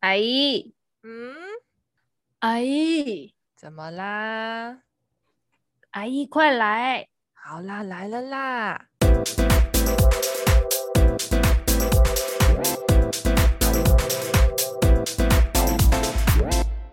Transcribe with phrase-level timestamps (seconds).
[0.00, 1.34] 阿姨，嗯，
[2.38, 4.80] 阿姨，怎么啦？
[5.90, 7.06] 阿姨，快来！
[7.34, 8.86] 好啦，来了啦！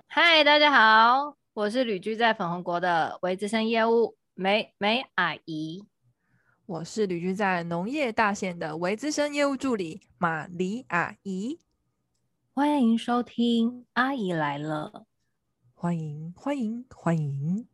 [0.07, 5.85] 嗨，大家好，我是旅居在粉红国的微资深业务美美阿姨。
[6.65, 11.61] 我是旅居在农业大县的微资深业务助理玛丽阿姨。
[12.57, 15.05] 欢迎收听阿姨来了，
[15.75, 17.67] 欢迎欢迎欢迎。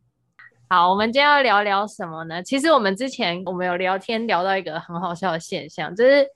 [0.68, 2.42] 好，我们今天要聊聊什么呢？
[2.42, 6.28] 其实我们之前我们有聊天聊到一个很好笑的现象，就是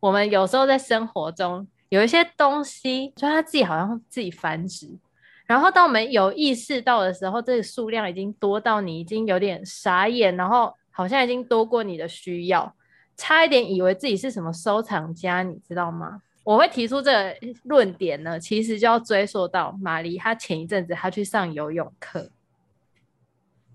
[0.00, 4.98] 我们有时候在生活中有一些东西，就它自己好像自己繁殖，
[5.46, 12.74] 然后当我们有意识到的时候，这个数量已经多到你已经有点傻眼，然后好像已经多过你的需要，
[13.16, 16.22] 差一点以为自己是什么收藏家，你知道吗？
[16.44, 22.30] 我会提出这个论点呢，其实就要追溯到玛丽，她前一阵子她去上游泳课，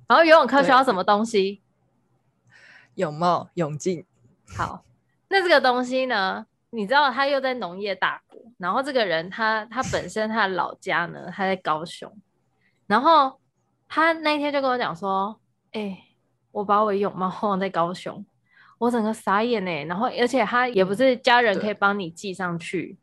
[0.08, 1.62] 然后游泳课需要什么东西？
[2.96, 4.06] 泳帽、泳镜。
[4.58, 4.84] 好，
[5.30, 6.46] 那这个东西呢？
[6.70, 12.14] 你知道他又在农业大国，然后这个人他他本身他的老家呢，他在高雄，
[12.88, 13.40] 然后
[13.88, 15.40] 他那天就跟我讲说，
[15.72, 16.04] 哎、欸，
[16.52, 18.26] 我把我泳帽放在高雄。
[18.78, 22.98] 我整个傻眼呢，然后而且他也不是家人可以帮你寄上去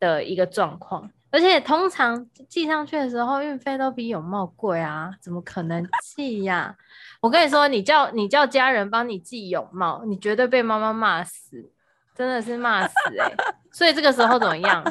[0.00, 6.76] 的一个状况，而且通常寄上去的时候运费都比泳帽贵啊，怎么可能寄呀？
[7.20, 11.70] 我跟你说，你叫你叫家人帮你寄泳帽，你绝对被妈妈骂死，
[12.14, 13.34] 真的是骂死哎！
[13.72, 14.84] 所以这个时候怎么样？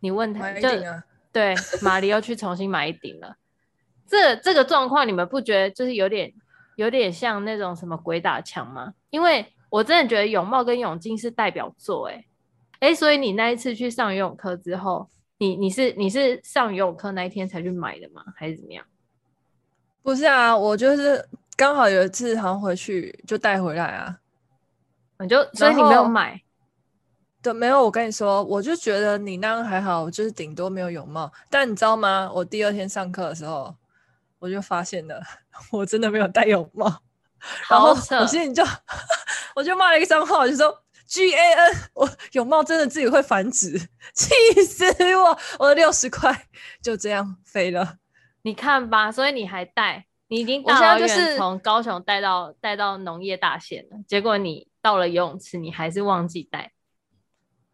[0.00, 0.68] 你问他就
[1.32, 3.36] 对，马里又去重新买一顶了。
[4.06, 6.32] 这这个状况你们不觉得就是有点？
[6.76, 8.94] 有点像那种什么鬼打墙吗？
[9.10, 12.24] 因为我真的觉得泳帽跟泳镜是代表作，哎
[12.80, 15.08] 哎，所以你那一次去上游泳课之后，
[15.38, 18.24] 你你是你是上游泳课那一天才去买的吗？
[18.36, 18.84] 还是怎么样？
[20.02, 24.18] 不是啊，我就是刚好有一次好像回去就带回来啊，
[25.18, 26.40] 你就所以你没有买？
[27.42, 27.82] 对，没有。
[27.84, 31.30] 我跟你说，我就觉得你那样还好，就是顶多没有泳帽。
[31.48, 32.30] 但你知道吗？
[32.34, 33.74] 我第二天上课的时候。
[34.42, 35.20] 我就发现了，
[35.70, 37.02] 我真的没有戴泳帽，
[37.68, 38.62] 然后我心里就
[39.54, 43.78] 我就骂了一个脏话，我就说 G A N，我泳帽真的自己会繁殖，
[44.14, 44.84] 气死
[45.16, 45.38] 我！
[45.58, 46.48] 我的六十块
[46.82, 47.96] 就这样飞了。
[48.42, 56.72] 你看吧，所以你还带，你已经大老远从高雄带到带到农业大县了，结果你到了游泳池，你还是忘记带。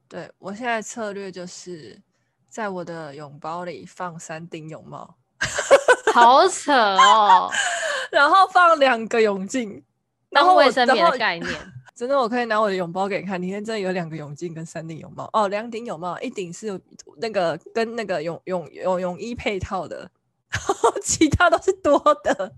[0.08, 2.00] 对，我现在策略就是
[2.48, 5.16] 在我的泳包里放三顶泳帽。
[6.20, 7.50] 好扯哦，
[8.10, 9.82] 然后放两个泳镜，
[10.30, 11.52] 当卫生棉的概念。
[11.96, 16.78] 真的，我可以拿我的泳包给你看，里面真的有两个泳镜跟三顶泳帽哦，两顶泳帽，一顶是
[17.16, 20.10] 那个跟那个泳泳泳泳衣配套的，
[21.02, 22.52] 其他都是多的。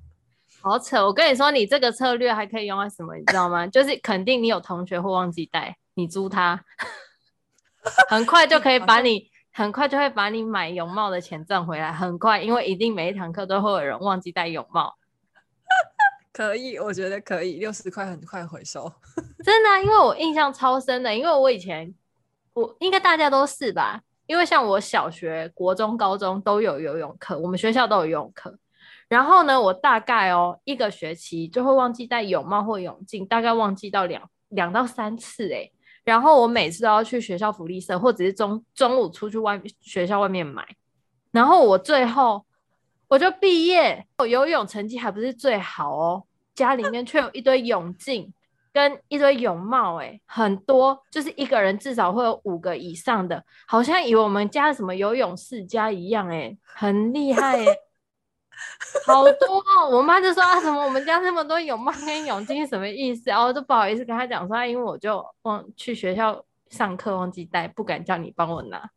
[0.60, 1.06] 好扯！
[1.06, 3.14] 我跟你说，你这个策略还可以用在什么？
[3.14, 3.64] 你知道吗？
[3.68, 6.64] 就是肯定你有同学会忘记带，你租他，
[8.08, 9.30] 很快就可以把你。
[9.58, 14.94] 很快就会把你买泳帽的钱赚回来，很快，因为一定每一堂课都会有人忘记戴泳帽。
[16.32, 18.88] 可以，我觉得可以，六十块很快回收。
[19.42, 21.92] 真的啊，因为我印象超深的，因为我以前
[22.54, 28.56] 我应该大家都是吧，因为像我小学、国中、高中都有游泳课，我们学校都有游泳课。
[29.08, 35.72] 然后呢，我大概哦一个学期就会忘记戴泳帽或泳镜，大概忘记到两两到三次诶。
[36.08, 40.66] 然后我每次都要去学校福利社，或者是中中午出去外面学校外面买。
[41.30, 42.46] 然后我最后
[43.08, 46.24] 我就毕业，我游泳成绩还不是最好哦，
[46.54, 48.32] 家里面却有一堆泳镜
[48.72, 57.66] 跟一堆泳帽，哎，很多，就是一个人至少会有五个以上的，好像以为我们家什么游泳世家一样，哎，很厉害，哎。
[59.06, 63.30] 好多哦，我妈就说啊，什么我们家那么多泳帽跟泳镜是什么意思？
[63.30, 68.90] 然后就不好意思跟她讲说，因为我就忘去学校上课忘记带，不敢叫你帮我拿，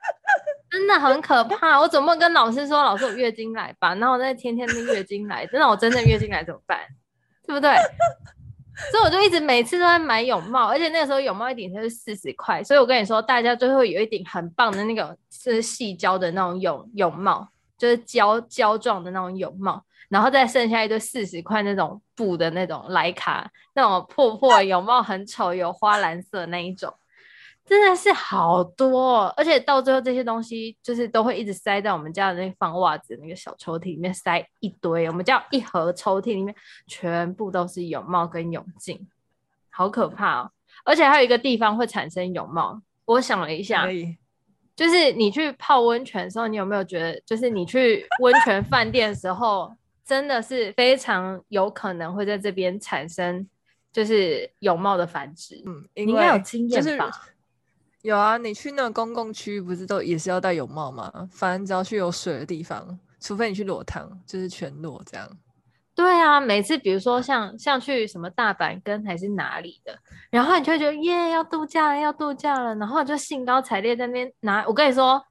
[0.70, 1.78] 真的很可怕。
[1.78, 6.78] 我总不能跟老师说，老师我月经来吧，然后我再天天的月经来，真的我真的月经来怎么办？
[7.46, 7.70] 对不对？
[8.90, 17.51] 所以我就一直每次都在买泳帽，而且那个时候泳帽一顶才是四十块，所以我跟你说，大家最后有一顶很棒的那个是细胶的那种泳泳帽。
[17.82, 26.94] 就是胶胶状的那种泳帽，然后再剩下一堆四十块那种布的那种莱卡那种破破泳帽，很丑，有花蓝色那一种，
[27.64, 36.54] 真的是好多，而且到最后这些东西就是都会一直塞在我们家的那放袜子那个小抽屉里面，塞一堆，我们家一盒抽屉里面
[36.86, 39.08] 全部都是泳帽跟泳镜，
[39.70, 40.52] 好可怕哦！
[40.84, 43.88] 而且还有一个地方会产生泳帽，我想了一下，
[44.74, 49.72] 就是你去泡温泉的时候，你有没有觉得，就是你去温泉饭店的时候，
[50.04, 53.46] 真的是非常有可能会在这边产生
[53.92, 55.62] 就是泳帽的繁殖？
[55.66, 57.10] 嗯，你应该有经验吧？
[58.00, 61.28] 有啊，你去那个公共区域不是都也是要戴泳帽吗？
[61.30, 65.28] 反正只要去有水的地方，除非你去裸汤，就是全裸这样。
[65.94, 69.98] 对啊，每次比如说像像去什么大阪跟还是哪里的，
[70.30, 74.64] 然后你就会觉得耶要度假了要度假了，然后就兴高采烈在那边拿。
[74.66, 75.22] 我跟你说，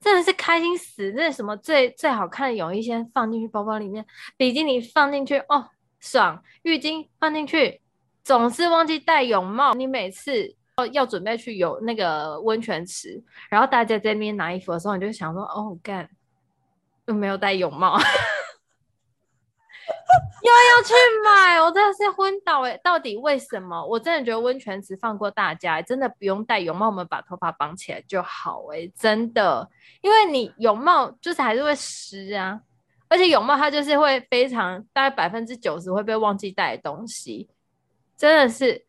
[0.00, 1.12] 真的是开心死！
[1.14, 4.04] 那什么最最好看的泳衣先放进去包包里面，
[4.36, 5.68] 比基尼放进去哦
[6.00, 7.80] 爽，浴巾放进去，
[8.24, 9.74] 总是忘记戴泳帽。
[9.74, 16.08] 你每次要要准备去游那个温泉池，然后大家在那边拿衣服的时候，你就想说哦干，
[17.06, 17.96] 又没有戴泳帽。
[20.42, 22.76] 又要去买，我真的是昏倒哎！
[22.82, 23.84] 到底为什么？
[23.84, 29.68] 我真的觉得温泉池放过大家，真的不用戴泳帽，我们把头发绑起来就好哎，真的，
[30.00, 32.60] 因为你泳帽就是还是会湿啊，
[33.08, 37.48] 而且泳帽它就是会非常大概百分之九十会被忘记带的东西，
[38.16, 38.86] 真的是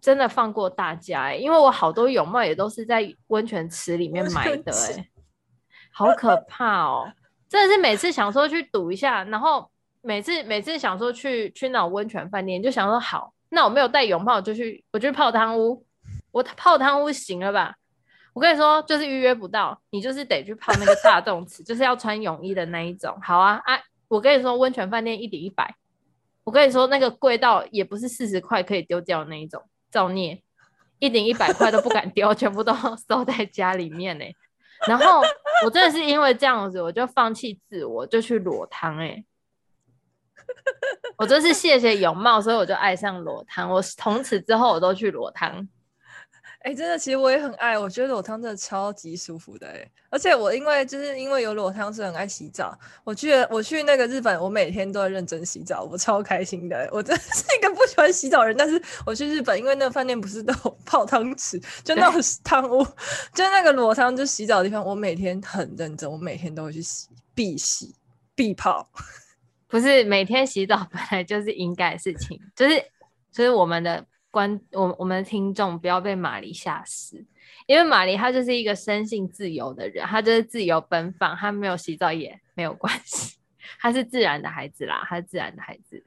[0.00, 5.08] 真的放过大家哎，因为我好多泳帽也都是在温泉池里面买的 哎，
[5.92, 7.12] 好可怕哦！
[7.48, 9.70] 真的是每次想说去赌一下，然后。
[10.06, 15.84] 每次每次想说去去那种温泉饭店，就想说好，那我没有带泳帽，就去我就去泡汤屋。
[16.30, 17.74] 我泡汤屋行了吧？
[18.32, 23.18] 我跟你说，就是预约不到，你就是得去泡那个大众池， 就是要穿泳衣的那一种。
[23.22, 23.80] 好啊啊！
[24.08, 25.74] 我跟你说，温泉饭店一抵一百。
[26.44, 30.40] 我跟你说，那个贵到也不是四十块可以丢掉的那一种，造孽，
[31.00, 32.72] 一顶一百块都不敢丢， 全部都
[33.08, 34.24] 收在家里面呢。
[34.86, 35.22] 然后
[35.64, 39.24] 我真的是因为这样子，我就放弃自我，就去裸汤哎。
[41.16, 43.70] 我真是谢谢泳帽，所以我就爱上裸汤。
[43.70, 45.68] 我从此之后我都去裸汤。
[46.60, 47.78] 哎、欸，真的，其实我也很爱。
[47.78, 49.88] 我觉得裸汤真的超级舒服的哎。
[50.10, 52.76] 而且我因为就是因为有裸汤，是很爱洗澡。
[53.04, 56.88] 我去我去那个日本，我每天都在认真洗澡，我超开心的。
[56.90, 62.84] 我真的是一个不喜欢洗澡的人，但是我去日本，因为那个饭店不是都有泡汤池，就那种汤屋，
[63.32, 67.94] 就那个裸汤就洗澡的地方，我每天很认真，我每天都会去洗，必洗
[68.34, 68.88] 必泡。
[69.68, 72.80] 不是每天洗澡本来就是应该的事情，就是
[73.32, 77.24] 就是我们的观我我们的听众不要被玛丽吓死，
[77.66, 83.38] 因为玛丽她就是一个生性自由的人，她就是自由奔放，她没有洗澡也没有关系，
[83.80, 86.04] 她是自然的孩子啦，她是自然的孩子，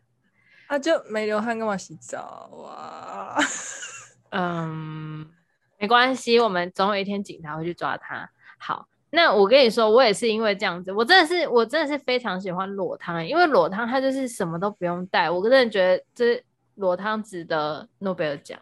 [0.68, 3.36] 她就没流汗干嘛洗澡啊？
[4.32, 5.30] 嗯，
[5.78, 8.30] 没关系，我们总有一天警察会去抓他。
[8.58, 8.89] 好。
[9.12, 16.44] 那我跟你说，我也是因为这样子，我真的是我真的是非常喜欢裸汤，因为裸汤它就是什么都不用带，我真的觉得这
[16.76, 18.60] 裸汤值得诺贝尔奖。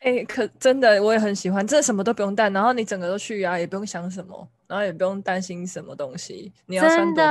[0.00, 7.24] 哎、 欸，可真的我也很喜欢，真的什么都不用带，然后你整个都去啊，也不用想什么，然后也不用担心什么东西，你要穿多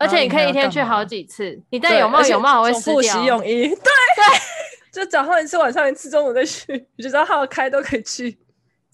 [0.00, 3.02] 而且你可以一天去好几次，你戴泳帽泳帽还会湿掉。
[3.02, 4.24] 洗泳衣， 对对，
[4.92, 8.38] 就早上一次，晚上一次，中午再去，你知道号开都可以去。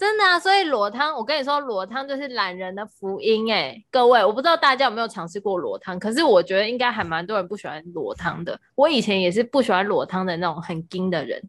[0.04, 8.60] 真的啊，所以裸汤，我跟你说，裸汤就是懒人的福音哎，各位，我不知道大家有没有尝试过裸汤，可是我觉得应该还蛮多人不喜欢裸汤的。
[8.74, 11.42] 我以前也是不喜欢裸汤的那种很精的人，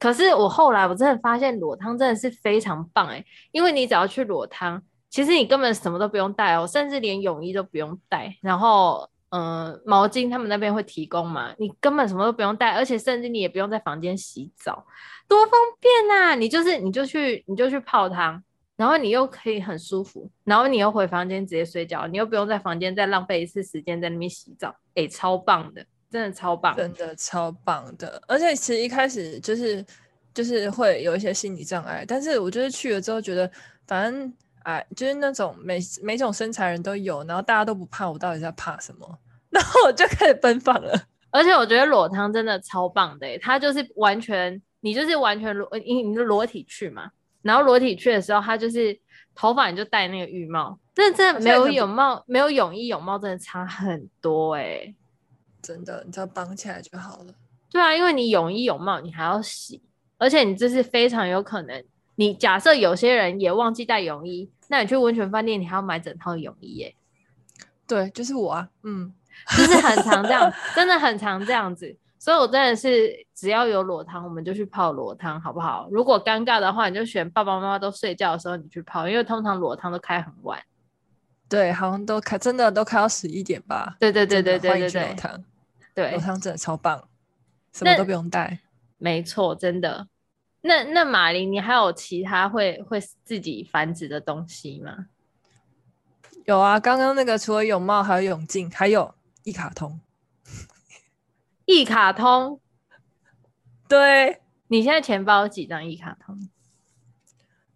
[0.00, 14.84] 可是我后来我真的发现裸汤真的是非常棒哎，因为你只要去裸汤，其实你根本什么都不用带哦，甚至连泳衣都不用带，然后、呃，毛巾他们那边会提供嘛，你根本什么都不用带，而且甚至你也不用在房间洗澡。
[15.28, 16.34] 多方便呐、啊！
[16.34, 18.42] 你就是你就去你就去泡汤，
[18.76, 28.20] 然后你又可以很舒服，然后你又回房间直接睡觉，你又不用在房间再浪费一次时间在那边洗澡，哎、超棒的，真的超棒，真的超棒的。
[28.26, 29.86] 而且其实一开始就是
[30.34, 33.48] 就是会有一些心理障碍，但是我就是去了之后觉得，
[33.86, 34.34] 反正
[34.64, 39.18] 哎，就是那种每每种身材人都有，然后大家都不怕，我到底在怕什么？
[39.50, 40.94] 然后我就开始奔放了。
[41.30, 44.60] 而且我觉得裸汤真的超棒的，它就是完全。
[44.82, 47.10] 你就是完全裸，你你就裸体去嘛，
[47.42, 48.98] 然后裸体去的时候，它就是
[49.34, 54.94] 头发你就戴那个浴帽，真的真的没有泳帽，没有泳衣泳帽真的差很多哎、欸，
[55.60, 57.34] 真的，你只要绑起来就好了。
[57.70, 59.82] 对啊，因为你泳衣泳帽你还要洗，
[60.16, 61.84] 而且你这是非常有可能，
[62.20, 66.96] 你假设有些人也忘记带泳衣，那你去温泉饭店你还要买整套泳衣耶、欸。
[67.86, 69.10] 对，就是我啊，嗯，
[69.56, 71.96] 就是很常这样，真的很常这样子。
[72.18, 75.88] 所以，我真的是只要有裸汤，我们就去泡裸汤，好不好？
[75.90, 80.60] 如果尴尬的话，你就选爸爸妈妈都睡觉的时候你去泡，因为通常裸汤都开很晚。
[81.48, 83.96] 对，好像都开，真的都开到十一点吧？
[83.98, 85.06] 对对对对对对对。
[85.06, 85.44] 裸汤，
[85.94, 87.02] 对，裸汤真的超棒，
[87.72, 88.58] 什么都不用带。
[88.98, 90.06] 没错，真的。
[90.62, 95.06] 那那马林，你还有其他会会自己繁殖的东西吗？
[96.44, 99.14] 有啊，刚刚那个除了泳帽，还有泳镜，还有
[99.44, 100.00] 一卡通。
[101.64, 102.60] 一卡通，
[103.88, 106.48] 对，你现在钱包有几张一卡通？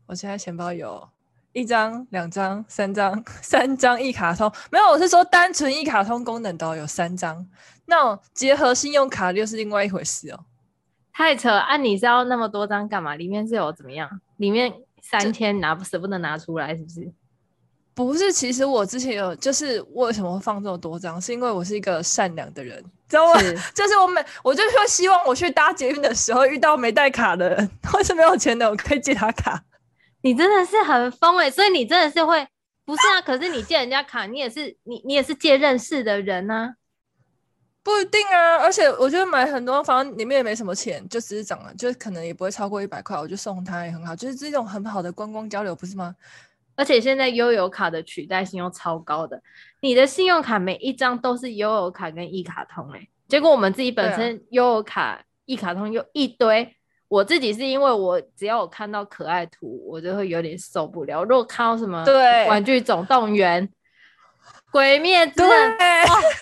[0.07, 1.09] 我现在钱包有
[1.53, 4.53] 一张、两张、三张、 三张一卡通。
[4.71, 7.49] 没有，我是说单纯一卡通功能都有三张，
[7.87, 10.45] 那种结合信用卡又是另外一回事哦。
[11.17, 11.49] 太扯！
[11.49, 13.15] 按、啊、你是要那么多张干嘛？
[13.15, 14.21] 里面是有怎么样？
[14.39, 17.13] 里面三天拿舍不得拿出来，是不是？
[17.95, 21.21] 不是，其实我之前有，就是为什么会放这么多张？
[21.21, 23.39] 是因为我是一个善良的人，知道吗？
[23.39, 29.63] 是就是我每我就说希望我去搭捷运的时候遇到没带卡的人， 或是没有钱的，我可以借他卡。
[30.23, 31.51] 你真的是很疯哎、欸！
[31.53, 32.45] 所以你真的是会，
[32.85, 33.21] 不是啊？
[33.23, 36.75] 可是你借人家卡，你也是你你也是借认识的人呢、啊。
[37.85, 46.17] 不一定啊，而且我觉得买很多房里面也没什么钱，就只是涨了，就可能也不会超过一百块，我就送他也很好，就是这种很好的观光交流，不是吗？
[46.77, 49.41] 而且现在悠游卡的取代性又超高的，
[49.81, 56.75] 你的信用卡每一张都是悠游卡跟一卡通哎、欸，结果我们自己本身悠游卡、一卡通又一堆，
[57.07, 61.23] 我自己是因为我只要我看到可爱图，我就会有点受不了。
[61.23, 63.69] 如果看到什么对玩具总动员、
[64.73, 65.77] 鬼灭之刃，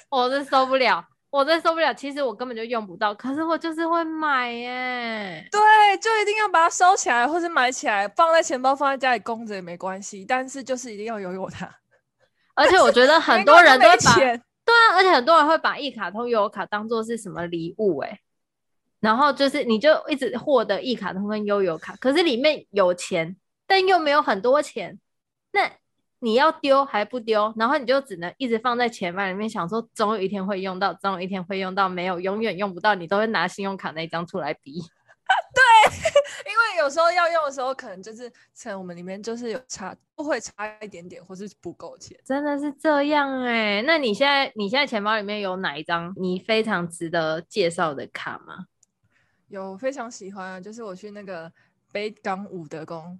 [0.09, 1.05] 我是受不了。
[1.33, 5.49] 我真受不了，其实我根本就用不到，可是我就是会买耶。
[5.51, 5.59] 对，
[5.97, 10.27] 就一定要把它收起来，或是买起来，放在钱包，放在家里供着也没关系。
[10.27, 11.67] 但是就是一定要拥有它。
[12.55, 18.21] 而且我觉得很 多人都会把，对啊，而且很多人会把一卡通悠游卡当做是什么礼物哎，
[19.01, 23.35] 然后就是你就一直获得一卡通跟悠游卡，可是里面有钱，
[23.67, 25.01] 但又没有很多钱，
[25.53, 25.82] 那。
[26.23, 34.81] 你要丢还不丢，然后你就只能一直放在钱包里面，想说总有一天会用到，总有一天会用到，没有，永远用不到，你都会拿信用卡那一张出来比。
[35.52, 35.62] 对，
[36.49, 42.17] 因为有时候要用的时候，可能就是钱我们里面就是有差，不会差一点点，或是不够钱。
[42.25, 43.83] 真的是这样哎、欸？
[43.83, 48.67] 那你现在你现在钱包里面有哪一张你非常值得介绍的卡吗？
[49.49, 51.50] 有，非常喜欢啊，就是我去那个
[51.91, 53.19] 北港五德宫，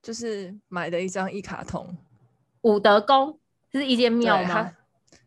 [0.00, 1.94] 就是买的一张一卡通。
[2.62, 3.38] 武德宫
[3.70, 4.72] 这是一间庙吗？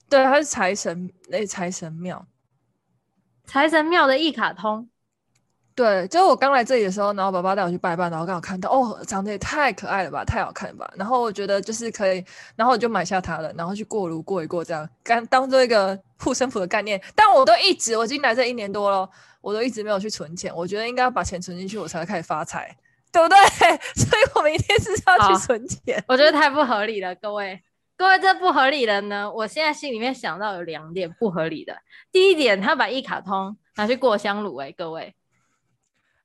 [0.09, 2.25] 对，它是财神那财神庙，
[3.45, 4.89] 财神庙的一卡通。
[5.73, 10.93] 对，就是我刚来这里的时候，然后爸爸带我去拜拜，然后刚好看到，哦，长得也太可爱了吧，太好看了吧。
[10.97, 12.23] 然后我觉得就是可以，
[12.57, 17.01] 然后我就买下它了，然后去过炉过一过，这样干当做一个护身符的概念。
[17.15, 19.09] 但我都一直，我已经来这一年多了，
[19.39, 20.53] 我都一直没有去存钱。
[20.53, 22.75] 我觉得应该要把钱存进去，我才会开始发财。
[23.11, 23.37] 对不对？
[23.95, 26.03] 所以我们一定是要去存钱。
[26.07, 27.61] 我觉得太不合理了，各位，
[27.97, 29.31] 各位，这不合理的呢。
[29.31, 31.77] 我现在心里面想到有两点不合理的。
[32.11, 35.13] 第一点，他把一卡通拿去过香炉，哎，各位，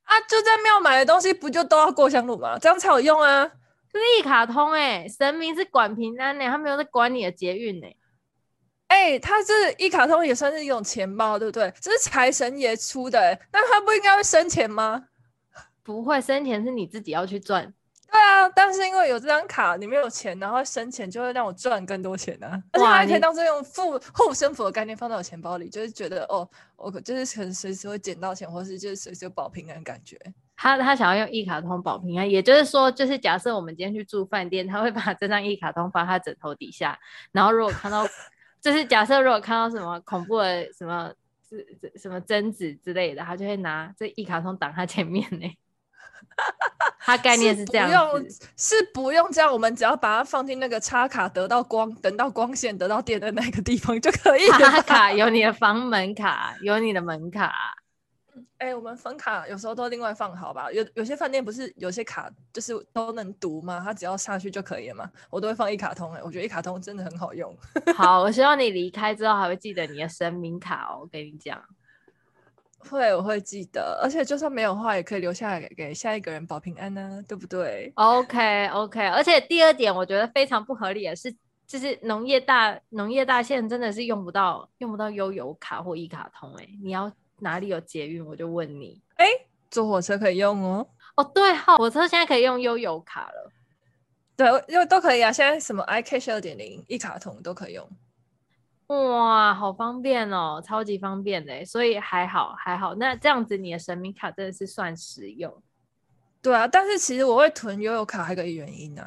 [0.05, 2.59] 啊，就在庙买的东西，不就都要过香炉吗？
[2.59, 3.51] 这样才有用啊。
[3.93, 7.87] 这是一卡通，哎，神明是管平安的，他没有在管你的捷运呢。
[8.89, 11.73] 哎，他这一卡通也算是一种钱包，对不对？
[11.81, 15.05] 这是财神爷出的，那他不应该会生钱吗？
[15.87, 17.73] 不会生钱是你自己要去赚，
[18.11, 30.19] 对啊，但是因为有这张卡，你没有钱，然后生钱就会让我赚更多钱啊，而且还可以当做用护护身符的概念放到我钱包里，就是觉得哦，我就是可能随时会捡到钱，或是就是随时有保平安感觉。
[30.57, 36.99] 他他想要用一卡通保平安，也就是说，就是假设我们今天去住饭店，他会把这张一卡通放他枕头底下，
[37.31, 38.05] 然后如果看到，
[38.61, 41.13] 就是假设如果看到什么恐怖的什么
[41.49, 41.57] 什
[41.97, 45.47] 什么贞子之类的，他就会拿这一卡通挡他前面呢。
[47.01, 54.59] 它概念是这样，不用是不用这样，我们只要把它放进那个插卡，得到光，等到光线，得到电的那个地方就可以了。
[54.59, 57.53] 插卡有你的房门卡，有你的门卡。
[58.59, 60.71] 哎、欸，我们房卡有时候都另外放好吧？
[60.73, 63.81] 有有些饭店不是有些卡就是都能读吗？
[63.85, 65.11] 它只要下去就可以了嘛。
[65.31, 67.55] 我都会放一卡通、欸，哎，我觉得一卡通真的很好用。
[67.97, 71.01] 好，我希望你离开之后还会记得你的神明卡哦。
[71.03, 71.63] 我跟你讲。
[72.87, 81.35] 会，我会记得，而且就算没有的话，也可以留下来给，下一个人保平安呢、啊，对不对？OK OK，而且第二点我觉得非常不合理的是，
[81.67, 89.27] 就是农业大农业大县真的是用不到用不到悠游卡或一卡通哎、欸，你要哪里有捷运我就问你，哎，
[89.71, 93.53] 坐火车可以用哦，哦对哈，火车现在可以用悠游卡了，
[94.37, 97.89] 对，因为都可以啊，现在什么 iCash 二点零一卡通都可以用。
[98.89, 102.95] 哇，好方便哦，超级方便的，所以还好还好。
[102.95, 105.53] 那这样子，你的神明卡真的是算实用。
[106.41, 109.05] 对啊，但是其实我会囤悠游卡还有一个原因呢、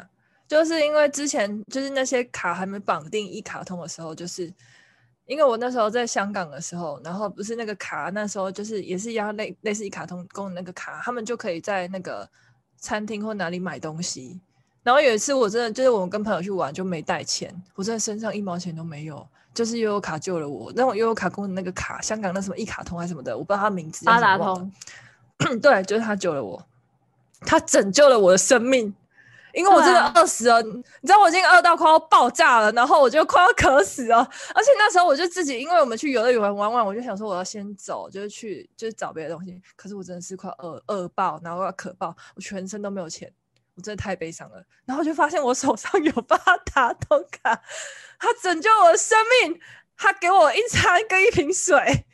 [0.47, 4.53] 就是因为之前就是那些卡还没绑定一卡通的时候，就是
[5.25, 12.29] 因为我那时候在香港的时候，然后不是那个卡，那时候就是也是一样类类似一卡通功能那个卡，他们就可以在那个
[12.75, 14.41] 餐厅或哪里买东西。
[14.83, 20.71] 然后有一次我真的就是我跟朋友去玩就没带钱，我真的身上一毛钱都没有，就是悠游卡救了我。
[20.75, 24.05] 那种悠游卡功能那个卡，香港那什么一卡通还是什么的，我不知道他名字。
[24.05, 24.71] 八达通。
[25.61, 26.61] 对，就是他救了我，
[27.41, 28.93] 他拯救了我的生命。
[29.51, 34.17] 因为我真的饿死了，啊、你知道我已经饿到快要爆炸了，然后我就快要渴死了。
[34.17, 39.59] 而且那时候我就自己，因为我们去游乐园玩玩，我就想说我要先走，就是去就是找别的东西。
[39.75, 43.33] 可是我真的是快饿饿爆，然后我要渴爆，我全身都没有钱，
[43.79, 44.61] 我真的太悲伤了。
[44.85, 46.37] 然后就发现我手上有八
[46.73, 47.61] 达通卡，
[48.19, 49.59] 他拯救我的生命，
[49.95, 52.05] 他给我一餐跟一瓶水。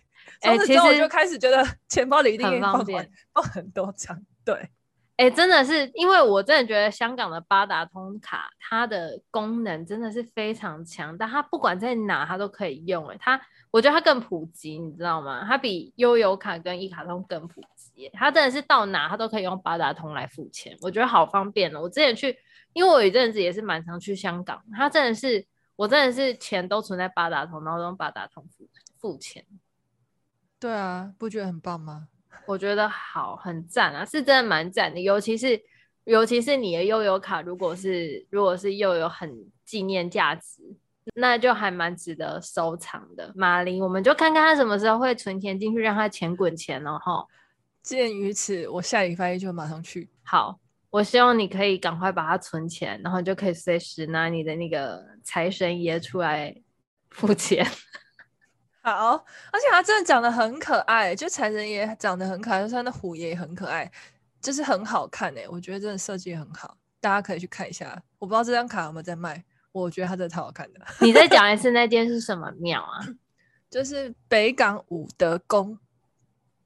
[0.42, 4.70] 从此之后我就开始觉得钱包里一定很方便，放很多张，对。
[5.18, 13.08] 哎、欸，真的是，因为我真的觉得香港的八达通卡，它的功能真的是非常强，但它不管在哪，它都可以用。
[13.08, 13.40] 哎，它，
[13.72, 15.46] 我觉得它更普及，你知道吗？
[15.48, 17.62] 它比悠游卡跟一卡通更普
[17.96, 18.10] 及。
[18.14, 21.82] 它真的是到哪，他都可以用八达通来付钱，我觉得好方便哦。
[21.82, 22.38] 我之前去，
[22.74, 29.46] 因为我有一阵子也是蛮常去香港，他真的是，我真的是钱都存在八达通，然后用八达通付付钱。
[30.60, 32.08] 对啊，不觉得很棒吗？
[32.48, 35.00] 我觉得好，很赞啊，是真的蛮赞的。
[35.00, 35.62] 尤其是，
[36.04, 39.34] 尤其是你的悠游卡，如果是，如果是又有很
[39.64, 40.62] 纪念价值，
[41.16, 43.32] 那就还蛮值得收藏的。
[43.36, 47.26] 马林，我们就看看他什么时候会存钱进去，让他钱滚钱了哈。
[47.86, 50.10] 鉴于此，我下礼拜一就马上去。
[50.24, 56.54] 好，我希望你可以赶快把它存钱，然后就可以随时拿你的那个财神爷出来
[57.12, 57.64] 付钱。
[58.82, 63.90] 好，而且他真的长得很可爱，就财神爷长得很可爱，就是他的虎爷也很可爱，
[64.42, 68.02] 就是很好看诶，我觉得真的设计很好，大家可以去看一下。
[68.18, 70.80] 我不知道这张卡有没有在卖，我觉得它真的超好看的。
[71.02, 73.06] 你再讲一次 那间是什么庙啊？
[73.70, 75.78] 就是北港武德宫。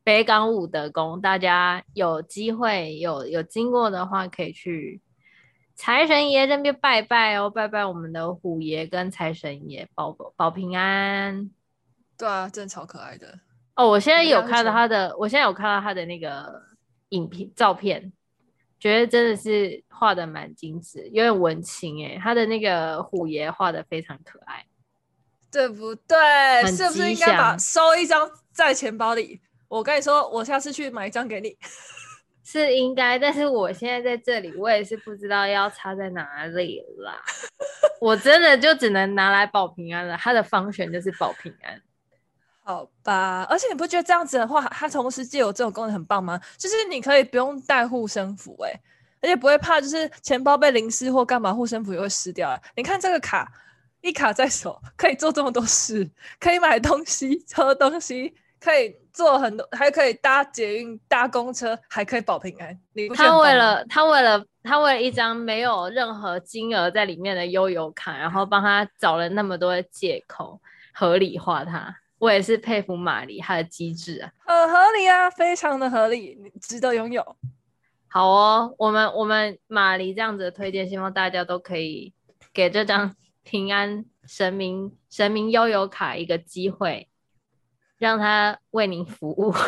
[0.10, 5.00] 北港武德宫，大家有机会有有经过的话，可以去
[5.76, 11.52] 财神爷这边拜拜哦，拜拜我们的虎爷跟财神爷，保保平安。
[12.18, 13.38] 对啊，真的超可爱的
[13.76, 13.88] 哦！
[13.88, 16.60] 我现在有看到他的，我现在有看到他的那个
[17.10, 18.12] 影片照片，
[18.80, 22.20] 觉得真的是画的蛮精致，有点文青哎。
[22.20, 24.66] 他的那个虎爷画的非常可爱，
[25.52, 26.18] 对不对？
[26.76, 29.40] 是不是应该把收一张在钱包里？
[29.70, 31.56] 我跟你说，我下次去买一张给你。
[32.44, 37.22] 是应该，但是我现在在这里，我也是不知道要插在哪里啦。
[38.02, 40.18] 我真的就只能拿来保平安了。
[40.18, 41.80] 它的方选就是保平安。
[42.64, 46.40] 好吧，而且你不觉得这样子的话，它同时既有这种功能很棒吗？
[46.58, 48.72] 就是你可以不用带护身符，哎，
[49.22, 52.60] 而且不会怕，就是钱包被淋湿或干嘛，护身符也会湿掉。
[52.76, 53.52] 你看这个卡，
[54.02, 62.80] 一卡在手，可以做这么多事，可以买东西、 喝东西，可以做很多，还可以搭捷运、搭公车，还可以保平安。
[62.94, 70.62] 你他为了他为了他为了一张没有任何金额在里面的悠游卡，然后帮他找了那么多的借口，
[70.94, 71.94] 合理化它。
[72.18, 77.36] 我也是佩服玛丽她的机智啊，很合理啊，非常的合理，值得拥有。
[78.08, 82.14] 好哦，我们我们玛丽这样子的推荐，希望大家都可以
[82.54, 87.09] 给这张平安神明神明悠游卡一个机会，
[88.00, 89.54] 让他为您服务。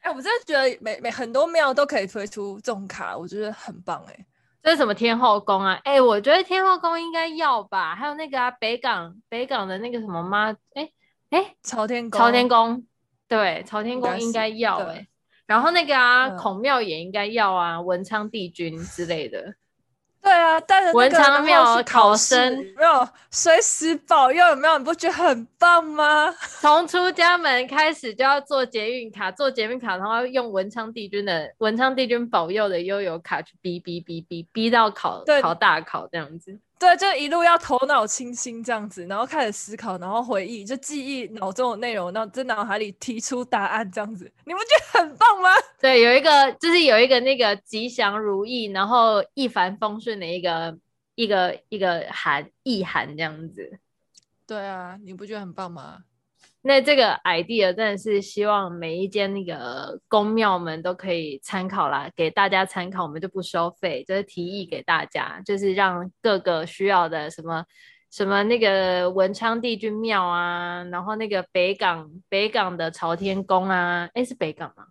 [0.00, 4.26] 哎、欸，我真的觉得每每很多庙都可以推出这种卡，我觉得很棒哎、欸。
[4.62, 5.78] 这是什么天后宫啊？
[5.84, 7.94] 哎、欸，我觉得天后宫应该要吧。
[7.94, 10.92] 还有那个啊，北港北港的那个什么妈，哎、欸、
[11.30, 12.86] 哎，朝天宫，朝天宫，
[13.28, 15.08] 对，朝天宫应该要哎、欸。
[15.46, 19.54] 然后那个啊，孔庙也应该要啊，文昌帝君之类的。
[20.28, 24.76] 对啊，带着文昌庙考生没有随时保佑，有没有？
[24.76, 26.30] 你不觉得很棒吗？
[26.60, 36.58] 从出家门开始就要做捷运卡，做捷运卡，然后用文昌帝君的文昌帝君保佑的悠游卡去逼逼逼逼逼到考考大考这样子。
[36.78, 45.50] 对，就一路要头脑清新这样子，然后开始思考，然后回忆，就记忆脑中的内容，然后在脑海里提出答案这样子，你不觉得很棒吗？
[45.80, 50.78] 对，有一个就是有一个那个吉祥如意，然后一帆风顺的一个
[51.16, 53.78] 一个一个含意涵这样子。
[54.46, 55.98] 对啊，你不觉得很棒吗？
[56.60, 67.64] 那这个 idea 真的是希望每一间那个宫庙们都可以参考啦，给大家参考，我们就不收费，就是提议给大家，就是让各个需要的什么
[68.10, 74.86] 什么那个文昌帝君庙啊，然后那个北港北港的朝天宫啊，诶，是北港吗？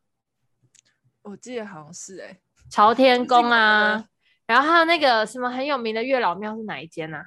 [1.24, 2.40] 我记得好像是诶、欸，
[2.72, 4.06] 朝天 宫啊，
[4.46, 7.26] 然后还有那个什么很有名的月老庙是哪一间啊？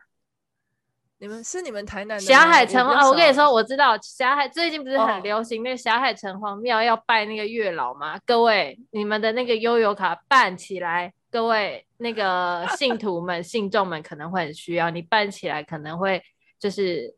[1.21, 8.17] 你们是你们台南的霞海城隍，我跟你说，我知道霞海最近不是很流行那个霞海城隍庙要拜那个月老吗？
[8.17, 16.23] 哦、各位，你们的那个悠游卡办起来，各位那个信徒们、 信众们可能会很需要，你办起来可能会
[16.59, 17.15] 就是，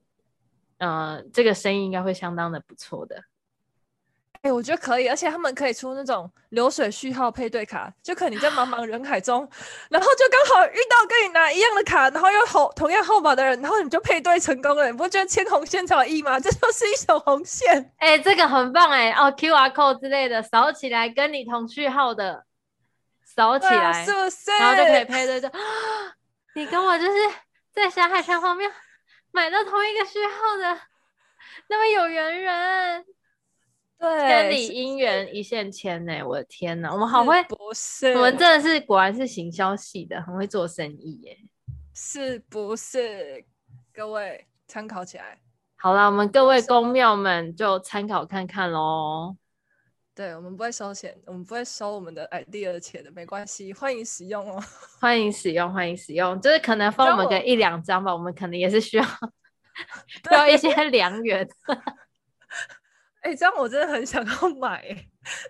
[0.79, 3.23] 呃，这个生意应该会相当的不错的。
[4.43, 9.49] 哎、欸，我觉得可以，而且他们可以出那种流水序号配对卡，就可能你在茫茫人海中，
[9.89, 14.91] 然后就刚好遇到跟你拿一样的卡，然后又同同样号码的人，然后你就配对成功了。
[14.91, 16.39] 你不觉得牵红线才有意义吗？
[16.43, 17.93] 这就是一条红线。
[17.99, 19.13] 哎、欸，这个很棒哎、欸！
[19.13, 22.45] 哦，QR code 之类的扫起来，跟你同序号的
[23.25, 24.51] 扫起来，啊、是不是？
[24.59, 25.49] 然后就可以配对就，
[26.57, 27.13] 你跟我就是
[27.73, 28.69] 在霞海城旁边
[29.31, 30.81] 买到同一个序号的，
[31.69, 33.05] 那么有缘人。
[34.03, 38.13] 千里姻缘一线牵呢、欸，我的天哪，我们好会，不是？
[38.15, 41.49] 我们真的是果然是行销系的，很会做生意耶、欸，
[41.95, 43.45] 是不是？
[43.93, 45.39] 各位参考起来。
[45.77, 49.37] 好了，我们各位公庙们就参考看看喽。
[50.15, 54.63] 对，我们不会收钱，我们不会收我们的 idea 的钱的，没关系，欢迎使用哦，
[55.01, 59.05] 欢迎使用，欢迎使用，就是可能分我们个一两张吧，我们可能也是需要
[60.29, 61.49] 需要一些良缘。
[63.23, 64.89] 哎、欸，这样我真的很想要买、欸，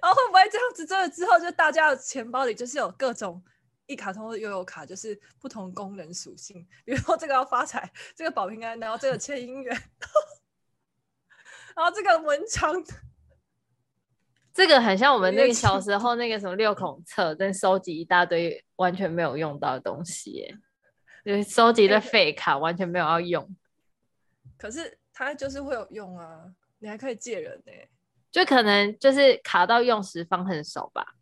[0.03, 3.43] 然后会不会这样子真的之后，就大家的钱包里就是有各种
[3.87, 9.75] 一卡通的悠游卡，就是不同功能属性，比如说这个要发财，这个保平安，然后这个签姻缘，
[11.75, 12.75] 然后这个文昌，
[14.53, 20.55] 这个很像我们那个小时候那个什么六孔册，但收集一大堆完全没有用到的东西、欸，
[21.25, 23.57] 就是收集的废卡完全没有要用，
[24.59, 26.53] 可是它就是会有用啊。
[26.83, 27.89] 你还可以借人呢、欸，
[28.33, 31.15] 就可能就是卡到用时方恨少吧。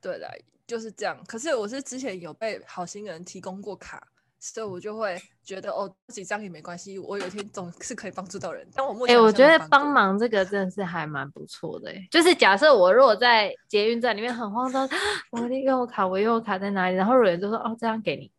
[0.00, 0.26] 对的，
[0.66, 1.22] 就是这样。
[1.28, 4.02] 可是我是之前有被好心人提供过卡，
[4.40, 8.66] 所以我就会觉得哦，这几张也没关系，我有一天总是可以帮助到人。
[8.74, 12.08] 但我目前，哎、欸，我觉得帮忙这个真的是还蛮不错的、欸。
[12.10, 14.88] 就是假设我如果在捷运站里面很慌张，
[15.30, 16.96] 我的悠游卡，我悠游卡在哪里？
[16.96, 18.32] 然后有人就说哦，这样给你，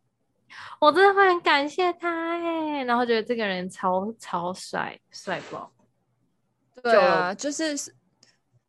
[0.81, 5.71] 我真的会很感谢他哎、欸，然后觉得这个人超超帅，帅爆。
[6.83, 7.95] 对啊，就是，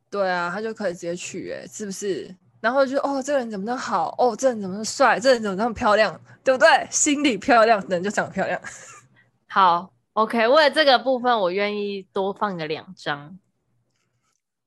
[0.09, 2.35] 对啊，他就可以直接去，哎，是不是？
[2.61, 4.15] 然后就哦，这个人怎么那么好？
[4.17, 5.19] 哦，这人怎么那么帅？
[5.21, 6.19] 这人怎么那么漂亮？
[6.43, 6.89] 对不对？
[6.91, 8.59] 心里漂亮，人就长得漂亮。
[9.49, 13.39] 好，OK，为了这个部分，我愿意多放个两张，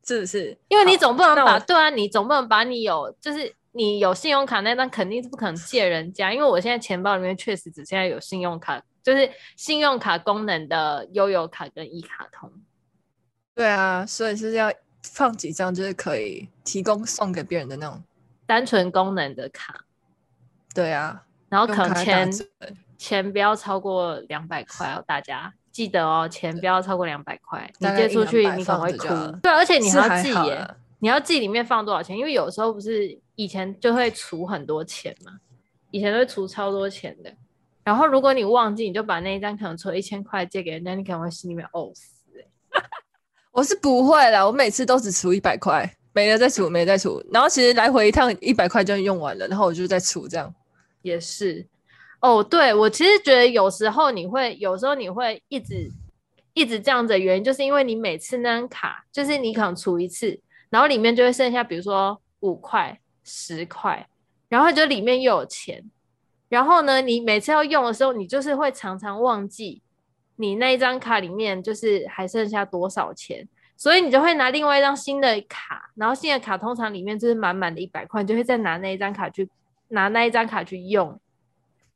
[0.06, 0.58] 是不是？
[0.68, 6.32] 因为你总不能把，对啊，你总不能把你有，就是你有信用卡那张，肯定是不可能借人家。
[6.34, 12.52] 因为我现在钱包里面确实只现在有信用卡，就是信用卡功能的悠游卡跟一卡通。
[13.58, 18.04] 对啊，所以是要放几张，就是可以提供送给别人的那种
[18.46, 19.84] 单纯功能的卡。
[20.76, 22.32] 对啊，然后可能钱
[23.00, 27.68] 钱不要超过两百块哦，大家记得哦，钱不要超过两百块。
[27.80, 29.08] 你借出去你可能会哭。
[29.42, 35.32] 对，而且你还要记耶，你要记里面放多少钱，因为有时候不是以前就会储很多钱嘛，
[35.90, 37.34] 以前都会储超多钱的。
[37.84, 42.14] 然后如果你忘记，你就把那一张可能存一千块借给人家，你可能会心里面呕死。
[43.58, 50.54] 我是不会啦，我每次都只储一百块，没了再储，没了再储，然后其实来回一趟一百块就用完了，然后我就再储这样。
[51.02, 51.66] 也是，
[52.22, 55.92] 哦，对，我其实觉得有时候你会，有时候你会一直
[56.54, 60.40] 一直这样子的原因，就是因为你每次那张卡，就是你可能储一次，
[60.70, 64.08] 然后里面就会剩下，比如说五块、十块，
[64.50, 65.84] 然后就里面又有钱，
[66.48, 69.82] 然后呢，你每次要用的时候，你就是会常常忘记。
[70.38, 79.50] 你那一张卡里面就是还剩下多少钱，所以你就会拿另外一张新的卡，然后新的卡通常里面就是满满的一百块，你就会再拿那一张卡去
[79.90, 81.20] 拿那一张卡去用，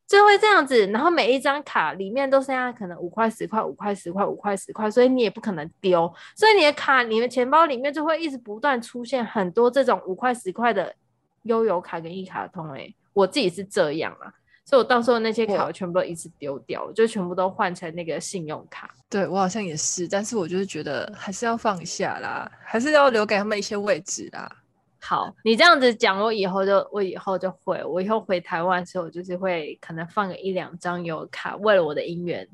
[0.08, 10.94] 就会这样子，然后每一张卡里面都剩下可能五块十块五块十块五块十块，所以你也不可能丢，所以你的卡你的钱包里面就会一直不断出现很多这种五块十块的
[11.44, 14.34] 悠游卡跟一卡通，诶，我自己是这样啊。
[14.64, 18.90] 所以我到时候那些卡我全部都一次丢掉，就全部都换成那个信用卡。
[19.10, 24.50] 对，我好像也是，但是我就是觉得还是要放下啦，还是要留给他们一些位置啦。
[25.02, 32.48] 好，你这样子讲，我以后就我以后就会，我以后回台湾的时候，就是会可能放个一两张悠游卡，为了我的姻缘。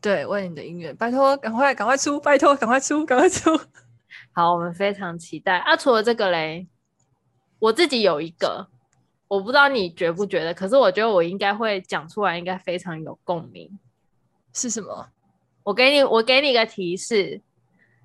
[0.00, 3.50] 对，为了你的姻缘，拜托赶快赶快出，拜托赶快出，赶快出。
[4.32, 5.76] 好，我们非常期待啊！
[5.76, 6.68] 除了这个嘞，
[7.58, 8.68] 我自己有一个。
[9.30, 13.78] 我不知道你觉不觉得，可是我觉得我应该会讲出来，应该非常有共鸣。
[14.52, 15.06] 是什么？
[15.62, 17.40] 我给你，我给你一个提示，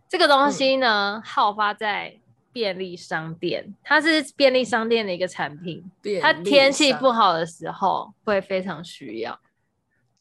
[0.08, 2.16] 这个东西呢，嗯、好发在
[2.54, 5.84] 便利商店，它是便利商店的一个产品，
[6.22, 9.40] 它天气不好的时候会非常需要。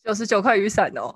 [0.02, 1.14] 九十九块雨伞哦。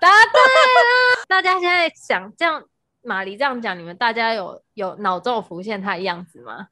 [0.00, 2.64] 答对了， 大家现在想这样，
[3.02, 6.68] 马黎这样讲，你们大家有有脑中浮现他的样子吗？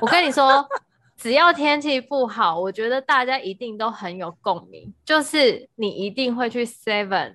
[0.00, 0.68] 我跟你说，
[1.16, 7.34] 只要天气不好，我觉得大家一定都很有共鸣，就是你一定会去 Seven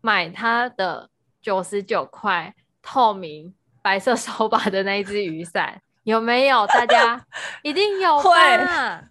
[0.00, 1.10] 买它的
[1.42, 5.80] 九十九块透明白色手把的那一只雨伞。
[6.04, 6.66] 有没有？
[6.68, 7.22] 大家
[7.62, 8.22] 一定有吧？
[8.22, 9.04] 会，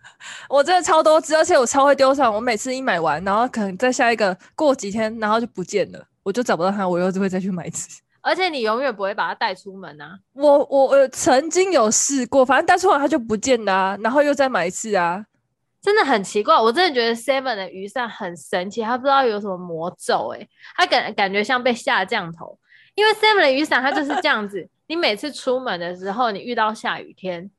[0.50, 2.34] 我真的超多只，而且我超会丢上。
[2.34, 8.02] 我每次一买完，然后可能在下一个，过几天然后就不见了，我就找不到它，我又会再去买一次。
[8.28, 10.20] 而且你永远不会把它带出门啊！
[10.34, 15.26] 我我我曾经有试过，反正带出门它就不见了啊，然后又再买一次啊，
[15.82, 16.60] 真的很奇怪。
[16.60, 22.60] 我真的觉得 Seven 的雨伞很神奇，它不知道有什么魔咒哎、欸，它感感觉像被下降头，
[22.96, 24.68] 因为 Seven 的雨伞它就是这样子。
[24.88, 27.52] 你每次出门的时候，你遇到下雨天，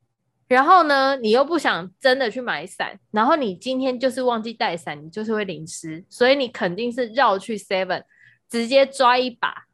[0.46, 8.02] 然后呢，你又不想真的去买伞，然后你今天就是忘记带伞，你就是会淋湿，所以你肯定是绕去 Seven，
[8.48, 9.67] 直接抓一把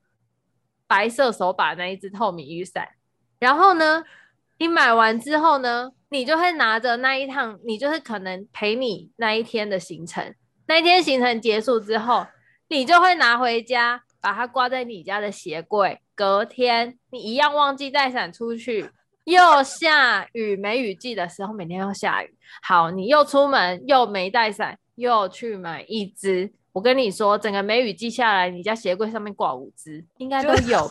[0.94, 2.88] 白色手把那一只透明雨伞，
[3.40, 4.04] 然后呢，
[4.58, 10.32] 你买完之后呢，你就会拿着那一趟，你就是可能陪你那一天的行程，
[10.68, 12.24] 那一天行程结束之后，
[12.68, 14.04] 你就会拿回家。
[14.20, 18.90] 把它挂在你家的鞋柜，隔天你一样忘记带伞出去，
[19.24, 26.54] 又下雨，梅雨季的时候每天要下雨，好，你又出门又没带伞，又去买一只。
[26.74, 30.90] 我跟你说，整个梅雨季下来，你家鞋柜上面挂五只，应该都有，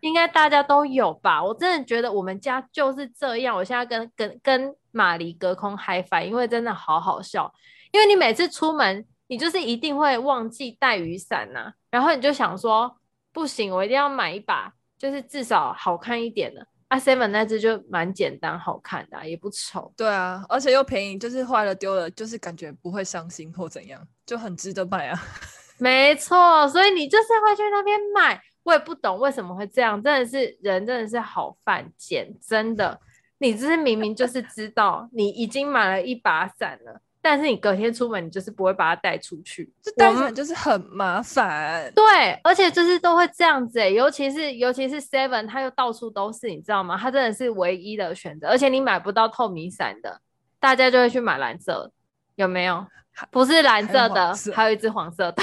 [0.00, 1.42] 应该大家都有吧？
[1.42, 3.56] 我真的觉得我们家就是这样。
[3.56, 7.50] 我现在跟跟跟马骊隔空嗨翻，因为真的好好笑，
[7.92, 9.06] 因为你每次出门。
[9.30, 12.92] 你就是一定会忘记带雨伞呐、啊，然后你就想说，
[13.32, 16.66] 不行，我一定要买一把，就是至少好看一点的。
[16.88, 19.92] 啊，seven 那只就蛮简单好看的、啊，也不丑。
[19.96, 25.20] 对啊，而且又便宜，就是坏了丢了，就是感觉不会伤心或怎样，就很值得买啊。
[25.78, 28.40] 没错，所以你就是会去那边买。
[28.62, 33.00] 我也不懂为什么会这样，真的是人真的是好犯贱，真的。
[33.38, 37.00] 你这是明明就是知道你已经买了一把伞了。
[37.22, 41.92] 但是你隔天出门，你就是不会把它带出去，这带伞就是很麻烦。
[41.94, 46.96] 对，而且就是都会这样子尤其是尤其是 Seven，它又到处都是，你知道吗？
[46.96, 50.20] 它真的是唯一的选择，而且你买不到透明伞的，
[50.60, 51.90] 大家就会去买蓝色，
[52.36, 52.86] 有没有？
[53.30, 55.42] 不是蓝色的，还有，还有一只黄色的。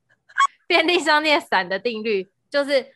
[0.66, 2.86] 便利商店伞的定律就是。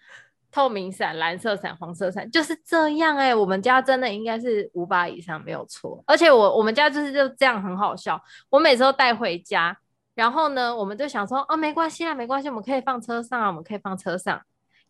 [0.54, 9.74] 透明伞、蓝色伞、黄色伞就是这样哎、欸，我们家真的应该是五把以上没有错，而且我我们家就是就这样很好笑，我每次都带回家，
[10.14, 14.38] 然后呢，我们就想说哦，没关系啊，没关系，我们可以放车上啊，我们可以放车上，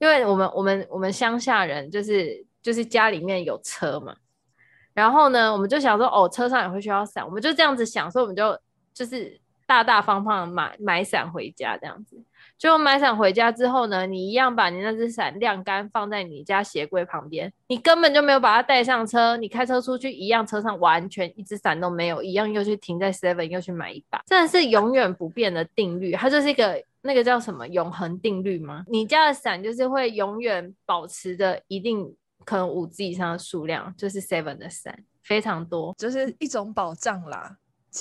[0.00, 4.16] 因为我们我们我们乡下人就是就是家里面有车嘛，
[4.92, 8.58] 然后呢，我们就想说哦，车上也会需要伞，我们就这样子想，所以我们就
[8.92, 12.22] 就是大大方方的买买伞回家这样子。
[12.58, 17.52] 就买伞回家之后呢，你一样把你那只伞晾干，放在你家鞋柜旁边。
[17.66, 26.12] 你根本就没有把它带上车，你开车出去一样，车上完全一只伞都没有，一样又去停在 Seven，又去买一把，真的是永远不变的定律。
[26.12, 28.84] 它就是一个那个叫什么永恒定律吗？
[28.86, 37.56] 你家的伞就是会永远保持着一定可能五支以上的数量，就是 Seven 的伞非常多，就是一种保障啦。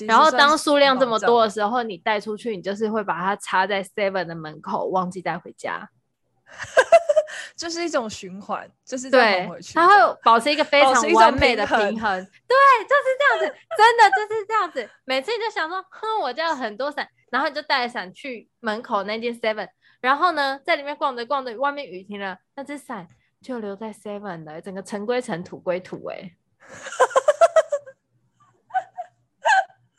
[0.07, 5.89] 然后当数量这么多的时候，你带出去，你就是会把它插在 Seven 的门口，忘记带回家，
[7.57, 12.55] 就是一种循环，就是对，它会保持一个 非常完美的平衡，平衡 对，
[12.87, 14.89] 就是这样子，真的就是这样子。
[15.03, 19.67] 每次你就想说，哼，我家有很多伞，然后你就带着伞去门口那间 Seven，
[19.99, 23.07] 然后呢，在里面逛着逛着，外面雨停了，那只伞
[23.41, 26.31] 就留在 Seven 的，整个尘归尘，土归土，哎。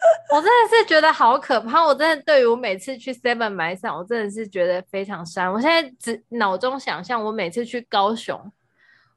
[0.34, 1.84] 我真的是觉得好可怕！
[1.84, 5.52] 我真的对于我每次去 Seven 买伞，我真的是觉得非常伤。
[5.52, 8.52] 我现在只脑中想象，我每次去高雄，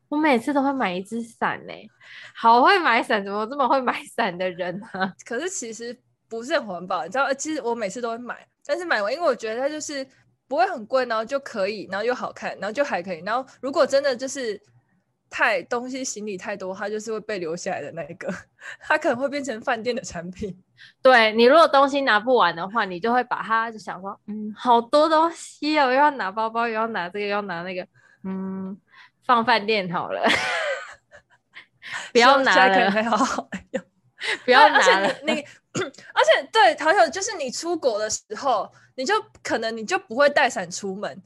[0.09, 1.73] 我每次都会买一支伞呢。
[2.35, 5.13] 好会买伞，怎么这么会买伞的人呢？
[5.25, 7.33] 可是其实不是很环保，你知道？
[7.33, 10.05] 其实我每次都会买，但是买完，因为我觉得它就是
[10.47, 13.23] 不会很贵，然后就可以，然后又好看，然后就还可以。
[13.25, 14.61] 然后如果真的就是。
[15.29, 18.33] 太东西行李太多，它就是会被留下来的那一个，
[18.79, 20.57] 它可能会变成饭店的产品。
[21.01, 27.85] 对，你如果东西拿不完的话，你就会把它就想说，嗯，好多东西哦，又要拿包包，又要拿这个，又要拿那个，
[28.23, 28.77] 嗯，
[29.25, 30.23] 放饭店好了，
[32.13, 33.83] 不要拿了，好好用，
[34.45, 35.13] 不要拿了。
[35.25, 35.41] 你，你
[36.13, 41.21] 而且对，还有就是你出国的时候，你就可能你就不会带伞出门。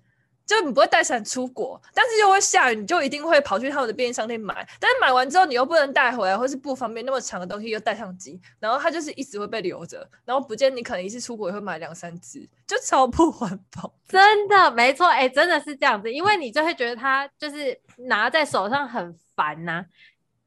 [0.50, 4.68] 就你不会带伞出国，但是又会下雨，你就一定会跑去他们的便利商店买。
[4.80, 13.48] 但是买完之后，你又不能带回来，或是不方便那么长的东西又带上机，然后它就是一直会被留着，然后不见你可能一次出国也会买两三只，就超不环
[13.80, 13.94] 保。
[14.08, 19.86] 真的没错，哎、真的是这样子，因为你就会觉得它就是拿在手上很烦呐、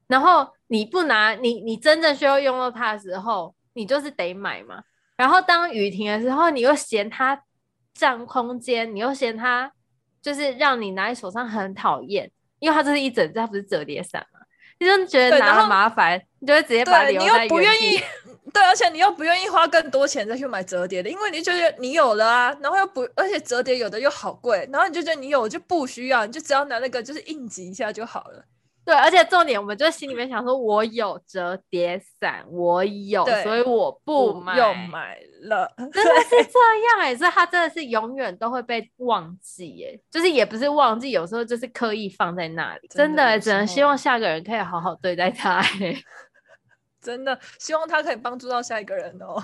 [0.07, 4.83] 然后你不拿，你你真正需要用到它的时候，你就是得买嘛。
[5.15, 7.41] 然后当雨停的时候，你又嫌它
[7.93, 9.71] 占空间，你又嫌它。
[10.23, 14.39] 就是让你拿在手上很讨厌，因为它这是一整只，它不是折叠伞嘛，
[14.79, 17.05] 你就觉得拿了麻烦，你就会直接把。
[17.05, 17.99] 你又不愿意，
[18.53, 28.45] 对，而且你又不愿意花更多钱再去买折叠的，因为你就觉得你有了啊，然后又不，而且折叠有的又好贵，然后你就觉得你有就不需要，你就只要拿那个就是应急一下就好了。
[28.85, 46.03] 对，而且重点，我们就心里面想说，我有折叠伞，我有，所以我不买，又买了， 真的是这样哎、欸，所以它真的是永远都会被忘记哎、欸，就是也不是忘记，有时候就是刻意放在那里，真的，只能希望下个人可以好好对待它哎、欸，
[47.01, 49.41] 真的希望它可以帮助到下一个人哦，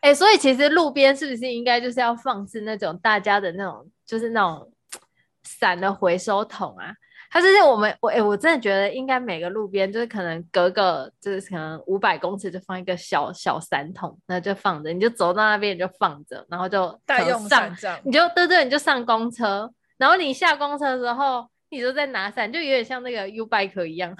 [0.00, 4.72] 哎、 欸，所以其实路边是不是应该就是要放置那种大家的那种，就是那种
[5.42, 6.94] 伞的回收桶啊？
[7.36, 24.16] 它就是我们我哎、欸，我真的觉得应该每个路边就是可能隔个就是可能五百公尺就放一个小小伞桶，那就放着，你就走到那边你就放着，然后就代用伞这样，你就对对，你就上公车，然后你下公车的时候你就在拿伞，就有点像那个 U bike 一样。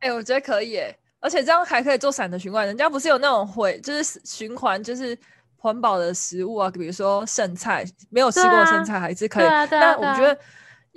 [0.00, 5.16] 哎、欸，我觉得可以哎，而且这样还可以做伞的循环，人家不是有那种会就是循环就是
[5.56, 10.36] 环保的食物啊，比如说剩菜，没有吃过的剩菜还是可以，对啊对啊对啊、但我觉得。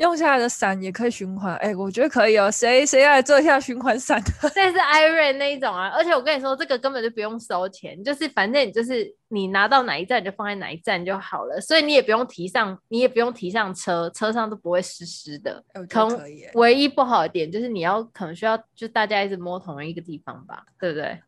[0.01, 2.49] 用下来的伞也可以循环，哎、欸，我觉得可以哦。
[2.49, 4.19] 谁谁要来做一下循环伞？
[4.53, 15.63] 这是 Iron 那一种啊，而且我跟你说，这个根本就不用收钱，就是反正你就是你拿到哪一站就放在哪一站就好了，所以你也不用提上，你也不用提上车，车上都不会湿湿的。
[15.73, 16.45] 欸、我觉得可以。
[16.55, 21.21] 唯一不好的点就是你要可能需要就大家一直摸同一个地方吧，对不对？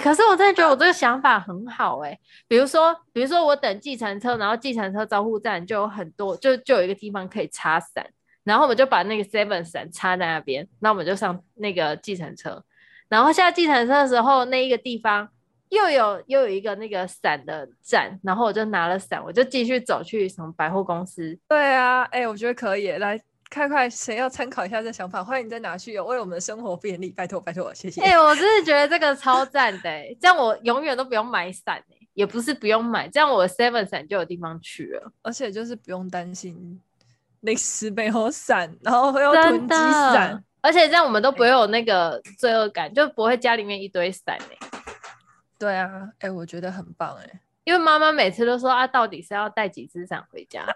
[0.00, 8.06] 可是我真的觉得我这个想法很好哎、比如说，比如说我等计程车，然后计程车招呼站就有很多，就就有一个地方可以插伞，
[8.44, 12.62] 然后我们就把那个 seven 伞插在那边，那我们就上那个计程车，
[13.08, 15.28] 然后下计程车的时候，那一个地方
[15.68, 21.38] 又有又有一个那个伞的站，然后我就拿了伞，我就继续走去什么百货公司。
[21.48, 23.20] 对啊，哎、我觉得可以来。
[23.54, 25.22] 快快，谁要参考一下这想法？
[25.22, 28.02] 欢迎你再拿去为我们的生活便利，拜托拜托，谢谢。
[28.02, 31.80] 哎、欸，我真的觉得这个超赞的，哎，这样我永远都不用买伞，
[32.14, 36.80] 也不是不用买，这样我 seven 伞就有地方去了，而且就是不用担心
[37.38, 44.68] 那时没有伞，然后会要囤积伞，而且这样我们都不会有那个罪恶感，就不会家里面一堆伞哎。
[45.60, 45.88] 对啊，
[46.18, 50.66] 哎、欸，我觉得很棒哎，因为妈妈每次都说啊，到底是要带几只伞回家？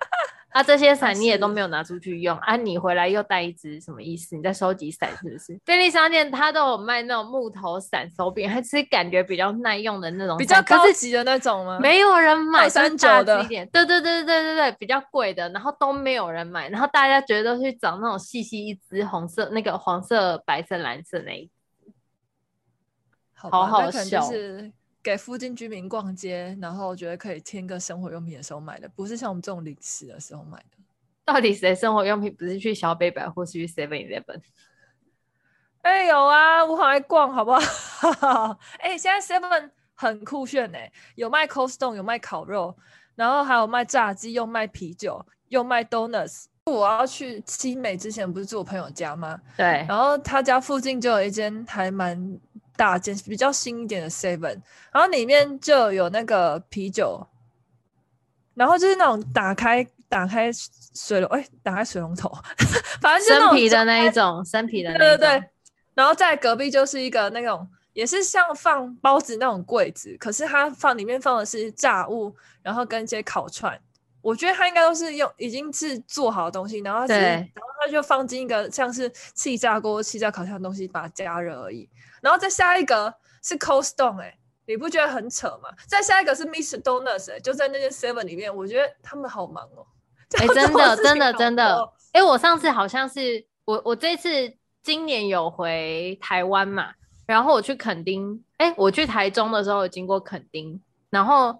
[0.52, 2.56] 啊，这些伞你也都没有拿出去用啊！
[2.56, 4.34] 你回来又带一只，什么意思？
[4.34, 5.60] 你在收集伞是不是？
[5.62, 11.78] 便利商店它都有卖那种木头伞手柄，还是感觉比较耐用的那种，比较高级的那种吗？
[11.80, 21.50] 没有人买，三九的，对对对对对对对，比较贵的，然后都没有人买，然后大家觉得都去找那种细细一只红色、那个黄色、白色、蓝色那一支，
[23.34, 24.22] 好，好好笑。
[25.08, 30.76] 给附近居民逛街，然后觉得可以添个生活用品的时候买的，不是像我们这种零食的时候买的。
[31.24, 34.42] 到底谁生活用品不是去小北百或是去 Seven Eleven？
[35.80, 38.58] 哎、欸，有啊，我好爱逛，好不好？
[38.80, 42.76] 哎、欸，现在 Seven 很酷炫哎，有卖 Cold Stone，有卖烤肉，
[43.14, 46.44] 然后还有卖炸鸡，又卖啤酒，又卖 Donuts。
[46.66, 49.40] 我要去七美之前不是住我朋友家吗？
[49.56, 52.38] 对，然后他家附近就有一间还蛮。
[52.78, 54.60] 大件比较新一点的 Seven，
[54.92, 57.26] 然后里面就有那个啤酒，
[58.54, 60.48] 然后就是那种打开打开
[60.94, 62.32] 水龙，哎，打开水龙头，
[63.00, 65.48] 反正就生啤的那一种，生啤的那一种，对对对。
[65.94, 73.76] 然后在隔壁就是一个那种，也是像放包子那种柜子，可是它放里面放的是炸物，然后跟一些烤串。
[74.20, 81.88] 我觉得它应该都是用已经是做好的东西，然后对，然后它就放进一个像是气炸锅、气炸烤箱的东西，把它加热而已。
[82.20, 85.70] 然后再下一个是 Cold Stone，哎、欸，你不觉得很扯吗？
[85.86, 86.80] 再下一个是 Mr.
[86.82, 89.86] Donuts，哎、欸，就在那间 Seven 里面，我觉得他们好忙哦。
[90.38, 91.92] 哎、欸， 真的，真的，真的。
[92.12, 96.92] 哎、欸，我上次好像是我，我这次今年有回台湾嘛，
[97.26, 101.58] 然后我去垦丁，哎、欸，我去台中的时候有经过垦丁，然后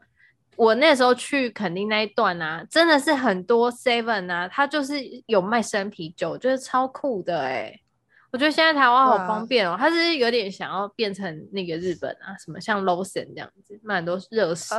[0.56, 4.94] 我那时候去垦丁那一段啊，真的是很多 Seven 啊，它就是
[5.26, 7.82] 有卖生啤酒，就是超酷的哎、欸。
[8.30, 14.74] 我觉得现在台湾好方便哦，它是有点想要变成那个日本啊，什么像 lowson 这样子卖很多热食。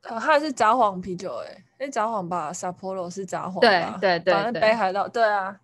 [0.00, 5.58] 它还是札幌啤酒哎、欸，那札幌吧，Sapporo 是札幌，对对对，反正北海道，对啊。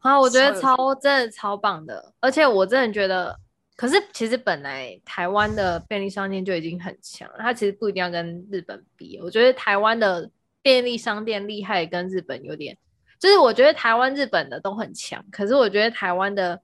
[0.00, 3.36] 啊，我觉得超真的超棒的，而且我真的觉得，
[3.76, 9.18] 可是其实本来台湾的便利商店就已经很强，它其实不一定要跟日本比。
[9.20, 10.30] 我觉得台湾的
[10.62, 12.76] 便利商店厉害，跟日本有点，
[13.18, 16.60] 就是我觉得台湾、日本的都很强，可是我觉得台湾的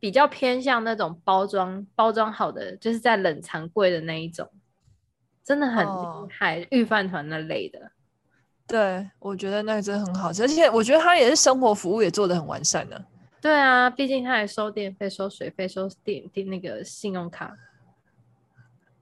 [0.00, 4.50] 比较偏向那种包装包装好的，就是在冷藏柜的那一种，
[5.44, 7.92] 真的很厉害，御、哦、饭团那类的。
[8.66, 12.98] 对，我觉得那个真的很好吃，而且我觉得他也是生活服务也做的很完善呢。
[13.40, 17.54] 对啊，毕竟他还收电费、收水费、收电电那个信用卡，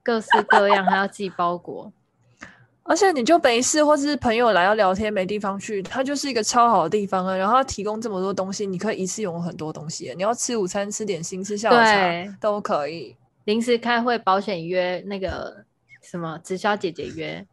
[0.03, 1.91] 各式各样，还要寄包裹。
[2.85, 7.35] 而且你就没事，或是朋友来要聊天没地方去，它就是一个超好的地方啊。
[7.35, 10.13] 然后它提供这么多东西，你可以一次用很多东西。
[10.17, 13.15] 你要吃午餐、吃点心、吃下午茶都可以。
[13.45, 15.63] 临时开会、保险约那个
[16.01, 17.45] 什么直销姐姐约。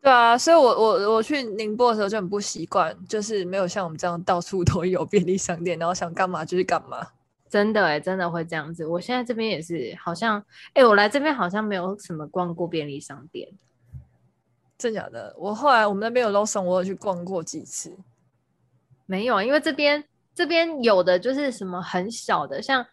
[0.00, 7.06] 对啊，所以我我我去宁波的时候就很不习惯，就是没有像我们这样到处都有便利商店，然后想干嘛就是干嘛。
[7.48, 8.86] 真的哎，真的会这样子。
[8.86, 10.42] 我现在这边也是，好像
[10.74, 13.48] 哎，我来这边好像没有什么逛过便利商店。
[14.82, 15.34] 真假的？
[15.38, 17.96] 我后来我们那边有 Lawson，我有去逛过几次。
[19.06, 20.04] 没有，因为这边
[20.34, 22.84] 这边有的就是什么很小的，像。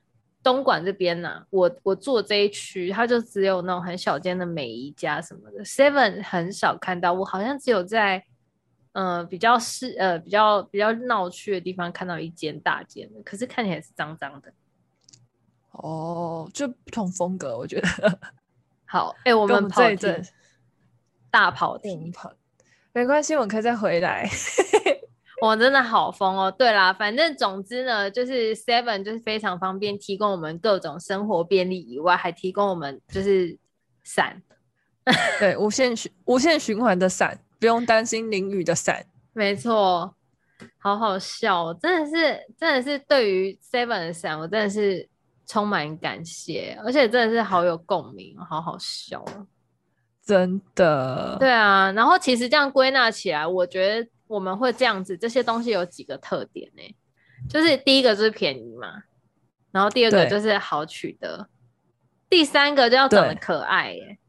[0.42, 7.12] 东莞这边呢、啊，我我住这一区，它就只有那种很小间的美宜家什么的，Seven 很少看到。
[7.12, 8.24] 我好像只有在
[8.94, 14.54] 呃比较市呃比较比较闹区的地方看到一间大间的，可是看起来是脏脏的。
[15.72, 18.20] 哦，就不同风格，我觉得。
[18.86, 20.08] 好，哎、欸，我们跑题，
[21.32, 22.32] 大跑题，跑，
[22.94, 24.30] 没关系，我可以再回来。
[25.42, 26.52] 我真的好疯哦！
[26.52, 33.58] 对啦，反正总之呢，就是 Seven 就是非常方便，提供我们各种生活便利以外，还提供我们就是
[34.04, 34.42] 伞，
[35.40, 39.06] 对，无限循无限循环的伞，不用担心淋雨的伞。
[39.32, 40.14] 没错，
[40.78, 45.08] 好好笑，真的是真的是对于 Seven 的伞，我真的是
[45.48, 49.24] 充满感谢，而且真的是好有共鸣，好好笑，
[50.30, 51.36] 真的。
[51.40, 54.08] 对啊，然后其实这样归纳起来，我觉得。
[54.30, 56.96] 我们会这样子，这些东西有几个特点呢？
[57.50, 59.02] 就是第一个就是便宜嘛，
[59.72, 61.48] 然后第二个就是好取得，
[62.30, 64.20] 第三个就要长得可爱耶，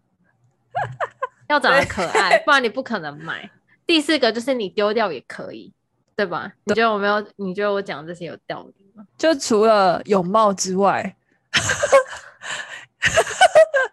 [1.50, 3.50] 要长得可爱， 不然你不可能买。
[3.86, 5.70] 第四个就是你丢掉也可以，
[6.16, 6.50] 对吧？
[6.64, 7.22] 你觉得我没有？
[7.36, 9.04] 你觉得我讲这些有道理吗？
[9.18, 11.14] 就除了泳帽之外，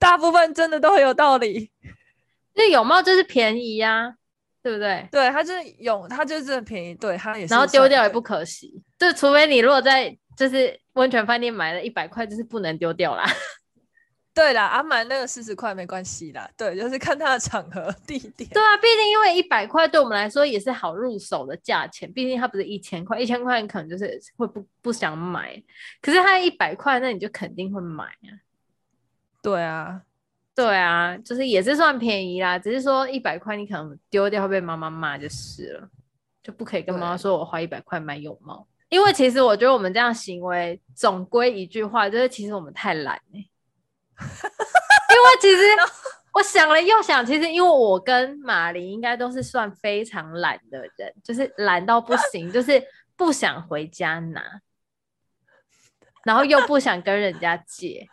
[0.00, 1.70] 大部分真的都很有道理。
[2.54, 4.14] 那泳帽就是便宜呀、啊。
[4.62, 5.08] 对不对？
[5.10, 7.54] 对，它就是泳，它就是很便宜，对，它也是。
[7.54, 13.24] 然后丢掉也不可惜，就除非你如果在就是温泉饭店买了一百块，就是不能丢掉啦。
[14.34, 18.50] 对啦，啊买那个四十块没关系啦，对，就是看它的场合地点。
[18.50, 25.56] 对啊，毕竟因为一百块对我们来说也是好入手的价钱，毕竟它不是一千块，一千块你可能就是会不不想买，
[26.02, 28.28] 可是它一百块，那你就肯定会买啊。
[29.42, 30.02] 对啊。
[30.52, 35.88] 对啊，就是也是算便宜啦，只是说一百块你可能丢掉会被妈妈骂就是了，
[36.42, 43.50] 就不可以跟妈妈说我花一百块买泳帽，因为其实我觉得我们这样行为总归一句话就是其实我们太懒哎、欸，
[44.18, 45.62] 因为其实
[46.34, 52.82] 我想了又想，其实因为我跟马林应该都是算非常懒的人，就是懒到不行，就是
[53.16, 54.60] 不想回家拿，
[56.24, 58.06] 然后又不想跟人家借，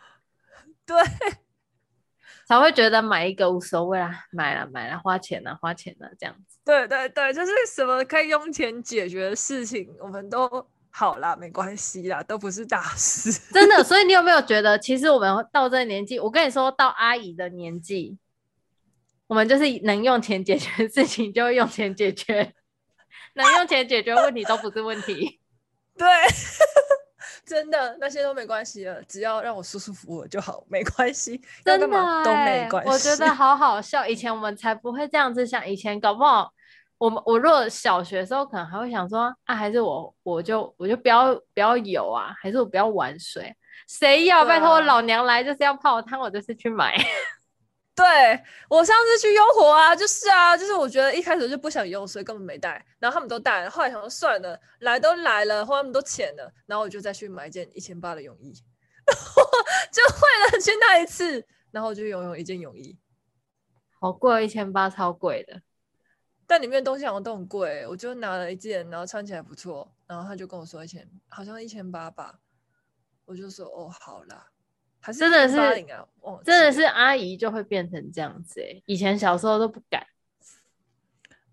[0.88, 0.96] 对。
[2.48, 6.58] 才会觉得买一个无所谓啦，买了买了，花钱了花钱了这样子。
[6.64, 13.30] 对对对，就是什么可以用钱解决的事情，我们都好啦，没关系啦，都不是大事。
[13.52, 18.16] 真的， 所以你有没有觉得，其实我们到这个年纪，我跟你说到阿姨的年纪，
[19.26, 22.54] 我们就是能用钱解决的事情就会用钱解决，
[23.36, 25.38] 能用钱解决问题都不是问题。
[25.98, 26.08] 对。
[27.48, 31.40] 真的那些都没关系了，只要让我舒舒服服就好，没关系。
[31.64, 32.90] 真的都没关系。
[32.90, 34.06] 我觉得 好好笑。
[34.06, 36.52] 以前我们才不会这样子想，以前搞不好，
[36.98, 43.56] 我们我如果小学的时候可能还会想说啊，还是我我就我就不要不要游啊，还是我不要玩水？
[43.88, 44.44] 谁要？
[44.44, 46.94] 拜托我老娘来就是要泡汤，我就是去买。
[47.98, 48.04] 对，
[48.68, 52.86] 我上次去悠活啊，就是啊，就是我觉得一开始就不想用，所以根本没带。
[53.00, 58.52] 然后他们都带了，后来想说算了，来都来了，花那么多钱了，然后我就再去买一件一千八的泳衣，
[59.90, 62.96] 就为了去那一次，然后就游泳一件泳衣，
[64.00, 65.60] 好贵，一千八超贵的。
[66.46, 72.38] 但里面的东西好像都很贵，我就拿了一件，然后穿起来不错，然后他就跟我说一千，好像一千八吧，
[73.24, 74.46] 我就说哦，好啦。
[75.08, 76.04] 还是真的是1080啊？
[76.44, 80.04] 真的是阿姨就会变成这样子哎、欸，以前小时候都不敢。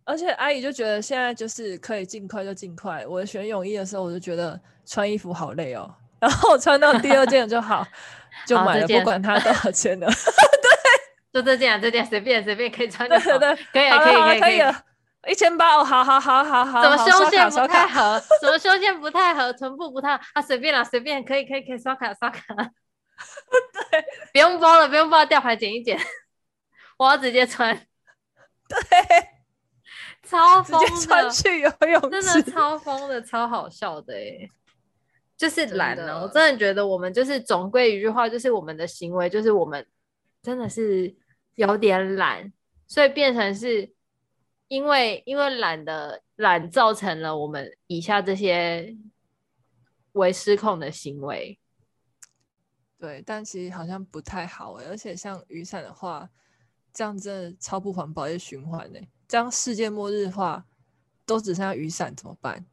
[0.03, 3.07] 而且阿姨就觉得现在就是可以尽快就尽快。
[3.07, 5.89] 我选泳衣的时候，我就觉得穿衣服好累哦，
[6.19, 7.87] 然后我穿到第二件就好，
[8.45, 10.05] 就买了，不管它多少钱的。
[11.31, 13.37] 对，就这件，这件随便随便可以穿就好。
[13.39, 15.31] 对对，可以可以可以可以。
[15.31, 16.81] 一千八哦，好好好好好。
[16.81, 18.21] 怎么胸线不太合？
[18.41, 19.53] 怎么胸线不太合？
[19.53, 20.19] 臀部不太……
[20.33, 22.43] 啊，随便啦，随便可以可以可以刷卡刷卡。
[23.91, 25.99] 对， 不用包了，不用包，吊牌剪一剪，
[26.97, 27.75] 我要直接穿。
[28.67, 29.29] 对。
[30.27, 34.49] 超疯的，穿去游泳真的超疯的，超好笑的哎！
[35.37, 39.85] 就是懒了，我真的觉得我们就是总归一句话，就是我们的行为，就是我们
[40.41, 41.15] 真的是
[41.53, 42.51] 有点懒，
[42.87, 43.93] 所以变成是
[44.67, 48.97] 因为因为懒的懒造成了我们以下这些
[50.13, 51.59] 为失控的行为。
[52.97, 56.29] 对，但其实好像不太好哎，而且像雨伞的话，
[56.93, 59.07] 这样真的超不环保，也循环哎。
[59.27, 60.65] 这样世界末日的话，
[61.25, 62.65] 都只剩下雨伞怎么办？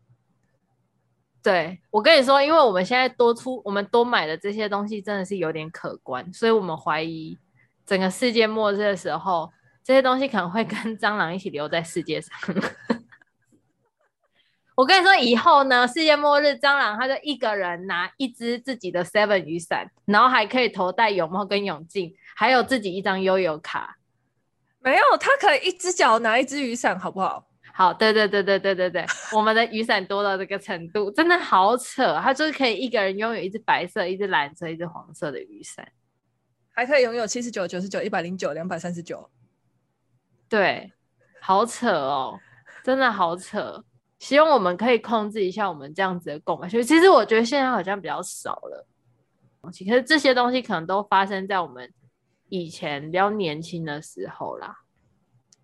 [1.43, 7.37] 对，我跟你说，因为我们现在多出，我们多买的这些东西真的是有点可观，所以我们怀疑
[7.85, 9.53] 整个世界末日的时候，
[9.83, 12.33] 这些东西可能会跟蟑螂一起留在世界上。
[14.83, 23.97] 我跟你说，以后呢，世界末日蟑螂他就一个人拿一只自己的 Seven 雨伞，然后还可以头戴泳帽跟泳镜，还有自己一张悠游卡。
[24.81, 27.47] 没有，他可以一只脚拿一只雨伞，好不好？
[27.73, 32.19] 好，对对对对对对对，我们的雨伞多到这个程度，真的好扯。
[32.21, 35.87] 他就是可以一个人拥有一只白色、一只蓝色、一只黄色的雨伞，
[36.75, 39.31] 还可以拥有七十九、九十九、一百零九、两百三十九。
[40.49, 40.93] 对，
[41.41, 42.41] 好扯哦，
[42.83, 43.85] 真的好扯。
[44.23, 46.69] 希望我们可以控制一下我们这样子的购买。
[46.69, 48.87] 其实我觉得现在好像比较少了，
[49.73, 51.93] 其实这些东西可能都发生在我们。
[52.49, 54.81] 以前比较年轻的时候啦，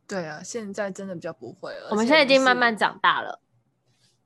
[0.06, 1.88] 对啊，现在真的比较不会了。
[1.90, 3.42] 我们现在已经慢慢长大了，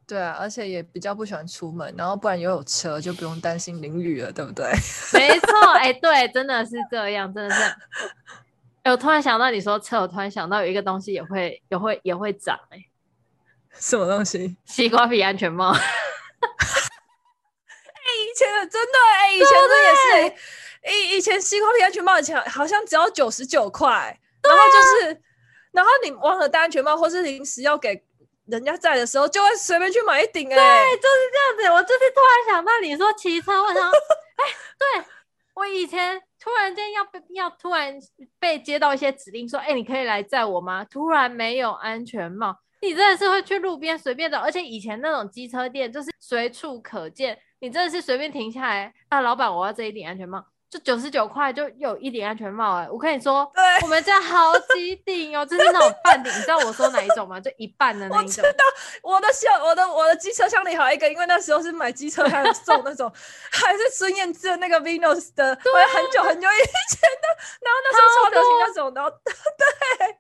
[0.07, 4.65] 对啊，而且也比较不喜欢出门，然后不然又有车，就不用担心淋雨了，对不对？
[5.13, 7.63] 没错，哎、欸，对，真的是这样，真的是。
[7.63, 7.75] 哎、
[8.85, 12.79] 欸，我突然想到你说车，我突然想到有一个东西也会也会也会涨，哎，
[13.79, 14.57] 什么东西？
[14.65, 15.73] 西瓜皮安全帽。
[15.73, 15.79] 哎、
[18.05, 19.95] 欸，以前的真的，哎、欸，以前的也
[20.29, 20.35] 是。
[20.85, 25.23] 以以前西瓜皮安全帽以前好像只要九十九块，然后就是，
[25.71, 28.05] 然后你忘了戴安全帽，或是临时要给
[28.47, 30.59] 人家载的时候，就会随便去买一顶、欸。
[30.59, 31.75] 哎，对，就是这样子。
[31.75, 35.05] 我就是突然想到你说骑车，我想， 哎、欸，对
[35.55, 37.97] 我以前突然间要要突然
[38.41, 40.85] 被接到一些指令，说，哎、欸，你可以来载我吗？
[40.85, 50.45] 突然没有安全帽，你真的是会去路边随便找，而且以前那种机车店就是随处可见，你真的是随便停下来，啊，老板，我要这一顶安全帽。
[50.69, 57.39] 就九十九块就有一顶安全帽哎、欸，我跟你说，对，我们家好几顶哦、喔，就是那种半顶，你知道我说哪一种吗？
[57.39, 58.43] 就一半的那一种。
[58.43, 58.65] 我知道，
[59.03, 63.13] 我的小我的我的机车箱里还有一个，因为那时候是买机车还有送那种，
[63.53, 67.29] 还是孙燕姿的那个 Venus 的，对，很久很久以前的，
[67.61, 70.17] 然后那时候超流行那种，然后 对，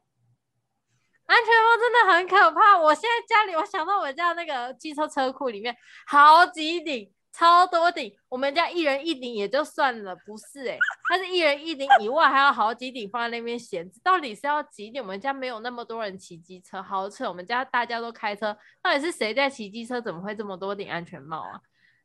[1.32, 2.78] 安全帽真的很可怕。
[2.78, 5.74] 我现在家里，我想到我家那个机车车库里面
[6.06, 7.10] 好几顶。
[7.34, 10.78] 超多顶，我们家一人一顶也就算了，不是哎、欸，
[11.08, 15.00] 他是一人一顶以外还有好几顶放在那边闲置，到底是要几顶？
[15.00, 19.98] 我们家没有那么多人骑机车，好扯，我们家大家都开车，到底是谁在骑机车？
[19.98, 21.58] 怎么会这么多顶安全帽啊？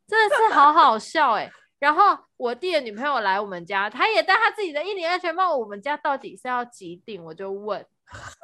[0.07, 1.51] 真的是好好笑哎、欸！
[1.77, 7.21] 然后我弟的女朋友来我们家，他也带他自己的一顶安全帽，我们家到底是要几顶？
[7.21, 7.85] 我就问，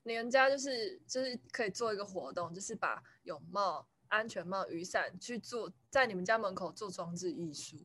[0.03, 3.87] 你们家就是就是可以做一个活动，就是把泳帽。
[4.09, 7.77] 安全帽、雨伞去做，在你们家门口做装置艺术，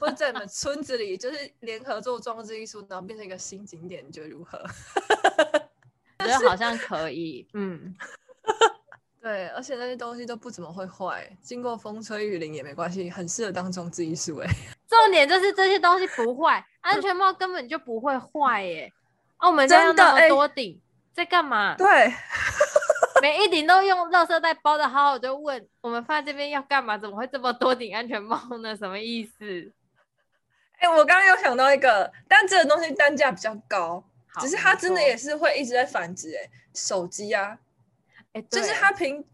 [0.00, 4.56] 或者在你们村子里，就是联合做装置艺术，然后变成一个新景点，你觉得如何？
[6.20, 7.94] 我 觉得好像可以，嗯，
[9.20, 14.38] 对，而且那些东西都不怎么会坏，经过风吹雨淋也没关系，很适合当装置艺术。
[14.38, 14.48] 哎，
[14.88, 18.90] 重点就是这些东西不坏，安全帽根本就不会坏耶。
[18.90, 19.05] 啊，
[19.40, 20.80] 我们家有那么多顶，
[21.12, 21.74] 在干嘛？
[21.76, 21.86] 对。
[23.22, 26.98] 每一顶都用垃圾袋包的好，好就问我们放在这边要干嘛？
[26.98, 28.76] 怎么会这么多顶安全帽呢？
[28.76, 29.72] 什么意思？
[30.78, 34.04] 哎、欸，我刚刚有想到一个，但这个东西单价比较高，
[34.38, 36.30] 只是它真的也是会一直在繁殖。
[36.36, 37.58] 哎，手机啊，
[38.34, 39.24] 哎、欸，就是它平，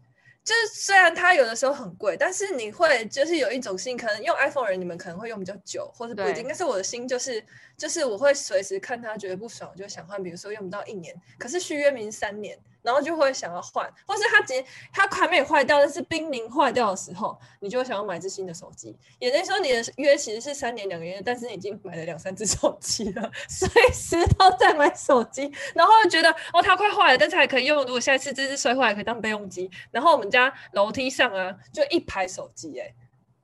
[0.43, 6.43] 就是虽然它有的时候很贵，但是你会就是有一种心，可能用 iPhone 人你们可能会用比较久，或者不一定。
[6.45, 7.43] 但是我的心就是
[7.77, 12.57] 就是我会随时看它觉得不爽，我就想换，比如说用不到一年，可是续约明三年。
[12.83, 14.53] 然后就会想要换，或是它直
[14.91, 18.95] 它还没有坏掉，但是濒临坏掉的时候，你就会想要买一支新的手机。
[19.19, 27.83] 也就是说，你的约其实是三年两个月，但是你已经买了两三只手机了，随时都在买手机，然后觉得哦，它快坏了，但是还可以用。
[27.85, 29.71] 如果下一次这支摔坏，还可以当备用机。
[29.89, 32.93] 然后我们家楼梯上啊，就一排手机，哎，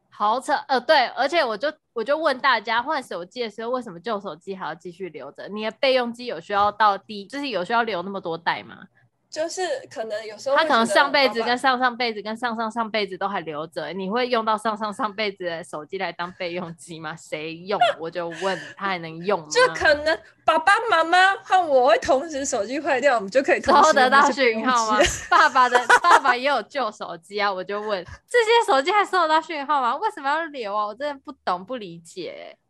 [0.10, 0.54] 好扯。
[0.68, 5.48] 呃，对，而且我就我就问大家，换手机的时候，为什么旧手机还要继续留着？
[5.48, 8.88] 你的备用机有需要到第，就是有需要留那么多代吗？
[9.30, 9.62] 就是
[9.92, 17.16] 可能有时候他可能上辈子跟上上辈子跟上上上辈子都还留着，你会用到上上上辈子的手机来当备用机吗？
[17.16, 17.80] 谁用？
[18.00, 19.48] 我就问他还能用吗？
[19.52, 25.00] 就可能爸爸妈妈和我会同时手机坏掉，我们就可以同时得到讯号吗？
[25.30, 29.96] 爸爸的爸爸也有旧手机啊，我就问这些手机还收得到讯号吗？
[29.98, 30.88] 为什么要留啊？
[30.88, 32.58] 我真的不懂不理解。
[32.58, 32.69] 但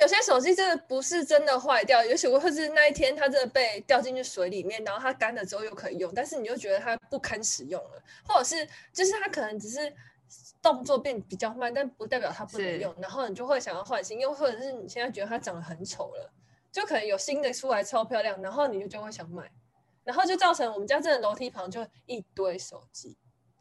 [0.00, 9.92] 有些手机真的不是真的坏掉，有些或是那一天它真的被掉进去水里面，然后它干了之后又可以用，但是你就觉得它不堪使用了，或者是就是它可能只是
[10.60, 16.30] 动作变比较慢，但不代表它不能用，然后你就会想要换新，又或者是你现在觉得它长得很丑了，
[16.70, 19.50] 就可能有新的出来超漂亮，然后你就就会想买，
[20.04, 23.16] 然后就造成我们家真的楼梯旁就一堆手机。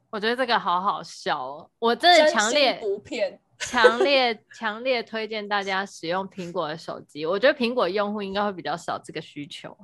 [0.10, 3.40] 我觉得这个好好笑哦，我真的强烈不骗。
[3.60, 9.78] 强烈 强烈推荐大家使用苹果的手机，我觉得苹果用户应该会比较少这个需求。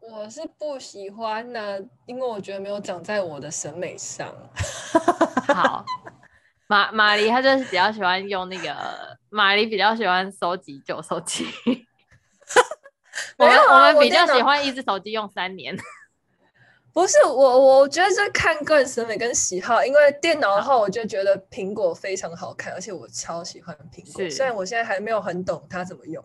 [0.00, 4.34] 我是不喜欢呢、啊，因为我觉得没有长在我的审美上。
[5.46, 5.84] 好，
[6.66, 11.46] 马马黎他就是比较喜欢用那个，马黎比较喜欢收集旧手机。
[13.38, 15.76] 我们我们比较喜欢一只手机用三年。
[16.92, 19.82] 不是我，我觉得这看个人审美跟喜好。
[19.84, 24.28] 因为电脑的话，我就觉得苹果非常好看，而且我超喜欢苹果。
[24.30, 26.22] 虽然我现在还没有很懂它怎么用，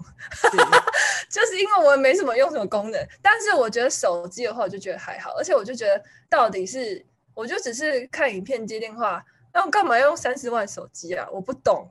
[1.29, 3.07] 就是因为我没什么用什么功能。
[3.21, 5.33] 但是我觉得手机的话，我就觉得还好。
[5.37, 11.25] 而且我就觉得，到底是我就只是看影片、接电话，那我干嘛要用三十万手机啊？
[11.31, 11.89] 我不懂。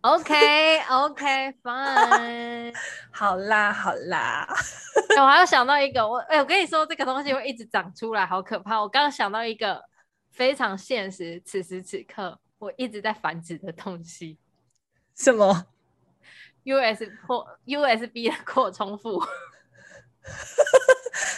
[0.00, 2.74] OK OK Fine，
[3.10, 4.46] 好啦好啦，
[5.20, 8.80] 我还要想到一个，我哎、欸，我跟你说这个东西会一直长出来，好可怕！
[8.80, 9.84] 我刚刚想到一个
[10.30, 14.38] 非常现实，此时此刻我一直在繁殖的东西，
[15.14, 15.66] 什么
[16.64, 19.20] ？USB 扩 USB 的扩充埠，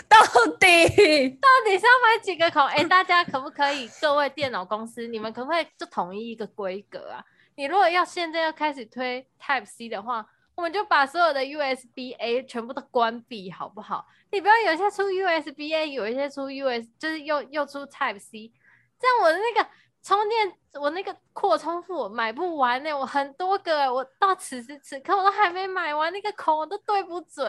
[0.08, 0.18] 到
[0.58, 2.64] 底到底是要买几个孔？
[2.66, 3.88] 哎、欸，大家可不可以？
[4.00, 7.24] 各位电脑公司，你们可不可以就统一一个规格啊？
[7.56, 10.26] 你如果要现在要开始推 Type C 的话，
[10.56, 14.06] 我们就把所有的 USB A 全部都关闭，好不好？
[14.32, 18.50] 你不要有一些出 USB A，有一些出 US，就是又又出 Type C，
[18.98, 19.68] 这样我的那个
[20.02, 27.46] 充电，我那个扩充埠买不完呢、我很多个，我到此时此刻我都还没买完，那个孔我都对不准，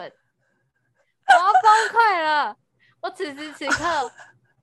[1.26, 2.56] 我要崩溃了，
[3.00, 4.12] 我此时此刻。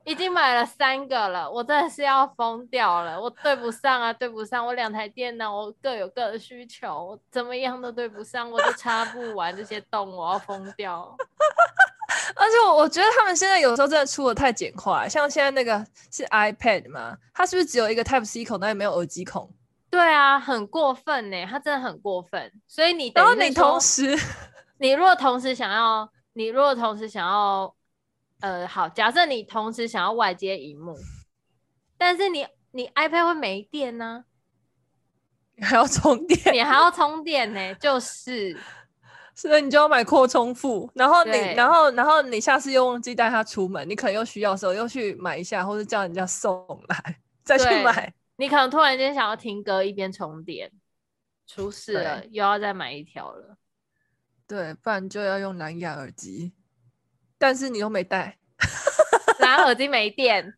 [0.06, 3.20] 已经买了三个了，我真的是要疯掉了。
[3.20, 4.64] 我对不上啊，对不上。
[4.64, 11.16] 我两台电脑，我各有各的需求，我怎么样都对不上，我都插不完这些洞，我要疯掉。
[12.36, 19.50] 而且我我觉得他们现在有时候真的出的太简化，像现在那个是 iPad 嘛，它是不是只有一个 Type C 孔，但也没有耳机孔？
[19.90, 22.52] 对啊，很过分呢，它真的很过分。
[22.68, 24.16] 所以你等于你同时，
[24.78, 27.74] 你如果同时想要，你如果同时想要。
[28.46, 30.96] 呃，好，假设你同时想要外接荧幕，
[31.98, 34.26] 但是你你 iPad 会没电呢、
[35.60, 38.56] 还要充电，你还要充电呢、欸，就是，
[39.34, 50.72] 所以你就要买扩充副，然后你，然后，然后你下次又忘记带它出门，你可能又需要的时候又去买一下，或者叫人家送来再去买，你可能突然间想要听歌一边充电，
[51.48, 53.58] 出事了，又要再买一条了，
[54.48, 56.54] 对，不然就要用蓝牙耳机。
[57.38, 58.38] 但是你又没带，
[59.40, 60.54] 拿耳机没电，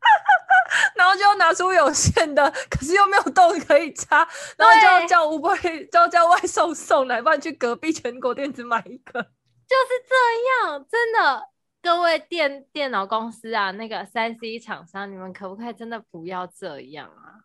[0.96, 4.26] 然后就要拿出有线的，可是又没有洞可以插，
[4.56, 11.48] 然后就要叫 Uber，就要叫外送送来，不然去隔壁全国电子买一个，就是这样，真的，
[11.82, 17.44] 各位电电脑公司啊，那个三 C 厂商，你们可不可以真的不要这样啊？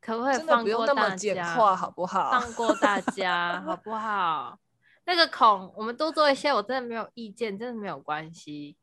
[0.00, 1.44] 可不可以放过大家，
[1.76, 2.30] 好不好？
[2.30, 4.56] 放过大家， 好不好？
[5.08, 8.76] 那个孔，我们多做一些，我真的没有意见，真的没有关系。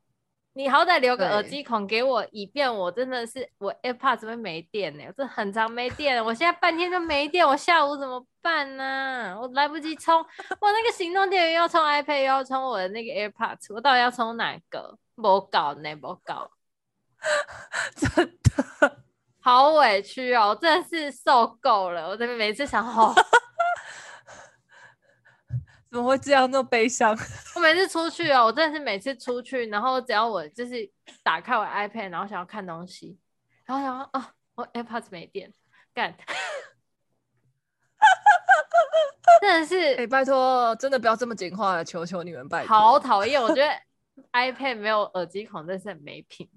[0.53, 9.39] 你好歹留个耳机孔给我，以便我真的是我 AirPods 会没电呢、欸，我这很长没电，我现在半天都没电，我下午怎么办呢、啊？
[9.39, 14.97] 我来不及充，我那个行动电源要充 iPad，又要充我的那个 AirPods，我到底要充哪个？
[15.15, 16.49] 不搞呢，不搞，
[17.95, 18.97] 真的
[19.39, 23.13] 好委屈哦，我真的是受够了，我这边每次想吼。
[25.89, 27.15] 怎么会会这样那么悲伤？
[27.55, 30.89] 我每次出去哦，我真的是每次出去，然后只要我就是
[31.23, 33.17] 打开我 iPad，然后想要看东西，
[33.65, 34.25] 然后想说哦，
[34.55, 35.53] 我 AirPods 没电，
[35.93, 36.15] 干，
[39.41, 43.69] 真的是，哎、欸，拜托，真的不要这么简化了，求求你们，拜托，好讨厌，我觉得
[44.33, 46.49] iPad 没有耳机孔真是很没品。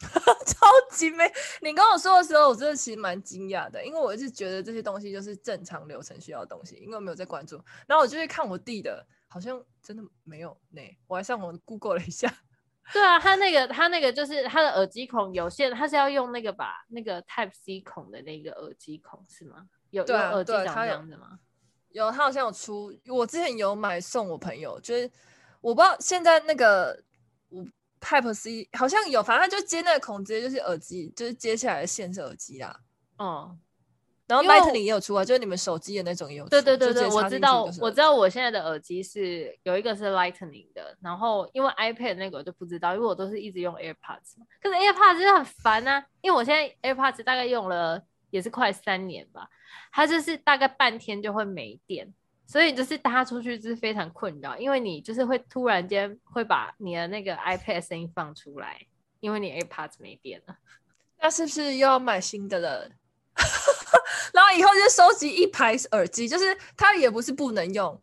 [0.46, 1.30] 超级美！
[1.60, 7.62] 你跟我说的时候，我真的其实蛮惊讶的，因为我一直觉得这些东西就是正常流程需要的东西，因为我没有在关注。
[7.86, 10.80] 然后我就去看我弟的，好像真的没有呢。
[11.06, 12.32] 我还上网 Google 了一下。
[12.92, 19.68] 对啊，他那个他那个就是他的耳机孔有线，他是要用那个吧，那个 Type C 孔的那个耳机孔是吗？
[19.90, 21.38] 有有耳机长这样子吗？
[21.90, 22.92] 有，他好像有出。
[23.06, 25.10] 我之前有买送我朋友，就是
[25.60, 27.04] 我不知道现在那个
[27.50, 27.64] 我。
[28.00, 32.80] Type C 好像有，反正就接那个孔，直接就是耳机，就是接下来的线是耳机啦。
[33.18, 33.58] 嗯，
[34.26, 36.50] 然后 Lightning 也有出啊，就是你们手机的那种也有出。
[36.50, 49.48] 对对对对，我知道，我知道我现在的耳机是有一个是 Lightning 的，然后因为 iPad 那个我就不知道，因为我都是一直用 AirPods，可是 AirPods 就很烦啊，因为我现在 AirPods 大概用了也是快三年吧，
[49.92, 52.14] 它就是大概半天就会没电。
[52.50, 58.76] 所以就是搭出去就是非常困扰，因为你就是会突然间会把你的那个 iPad 声音放出来，
[59.20, 60.56] 因为你 AirPods 没电了，
[61.20, 62.90] 那是不是又要买新的了？
[64.34, 68.02] 然后以后就收集一排耳机，就是它也不是不能用，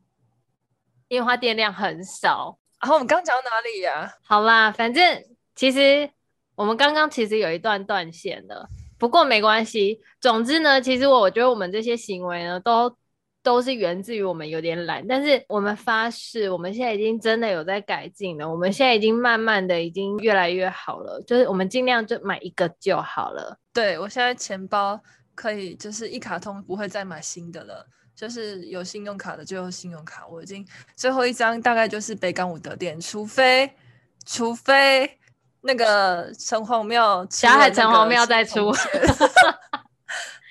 [1.10, 2.58] 因为它电量很少。
[2.80, 4.12] 然后我们刚讲到哪里呀、啊？
[4.24, 5.26] 好啦，反正
[5.56, 6.10] 其实
[6.56, 10.00] 我们刚刚其实有一段断线了，不过没关系。
[10.22, 12.96] 总之呢，其实我我觉得我们这些行为呢都。
[13.48, 18.46] 都是源自于我们有点懒，但是我们发誓，我们现在已经真的有在改进了。
[18.46, 23.58] 我们现在已经慢慢的已经越来越好了，就是我们尽量就买一个就好了。
[23.72, 25.00] 对，我现在钱包
[25.34, 30.28] 可以就是一卡通，不会再买新的了，就是有信用卡的就用信用卡。
[30.28, 30.68] 我已经
[30.98, 33.72] 最后一张大概就是北港武德店，除非
[34.26, 35.10] 除非
[35.62, 38.74] 那个城隍庙霞海城隍庙再出。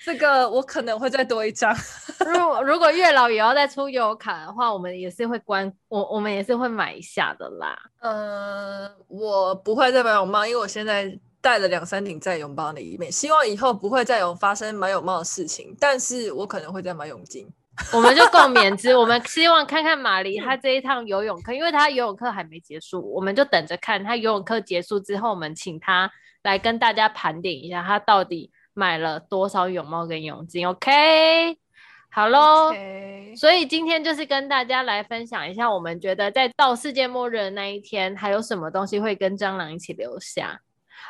[0.07, 1.75] 这个我可能会再多一张。
[2.25, 7.77] 如果如果月老也要再出悠游卡的话，我们也是会关我我们也是会买一下的啦。
[7.99, 15.77] 呃，我不会再买泳帽，因为我现在戴了两三顶在泳包里面，希望以后不会再有发生买泳帽的事情。
[15.81, 17.53] 但是我可能会再买泳镜，
[17.93, 18.97] 我们就共勉之。
[18.97, 26.09] 我们 希望看看马骊他这一趟游泳课，因为他游泳课还没结束，我们就等着看他游泳课结束之后，我们请他
[26.45, 28.53] 来跟大家盘点一下他到底。
[28.79, 31.57] 买了多少泳帽跟泳镜？OK，
[32.11, 32.71] 好喽。
[32.71, 33.35] Okay.
[33.35, 40.61] 所以今天就是跟大家来分享一下，我们觉得在到世界末日的那一天，还有什么东西会跟蟑螂一起留下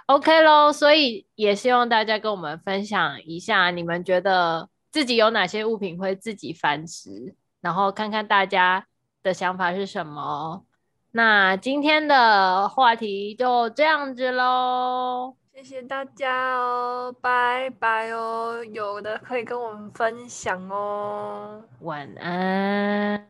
[0.07, 0.71] ？OK 喽。
[0.71, 8.87] 所以也希望大家跟我们分享一下，你们觉得自己有哪些物品会自己繁殖，然后看看大家
[9.25, 10.65] 的想法是什么。
[11.11, 15.35] 那今天的话题就这样子喽。
[15.57, 21.65] 谢谢大家哦，拜拜哦，有的可以跟我们分享哦。
[21.81, 23.27] 晚安，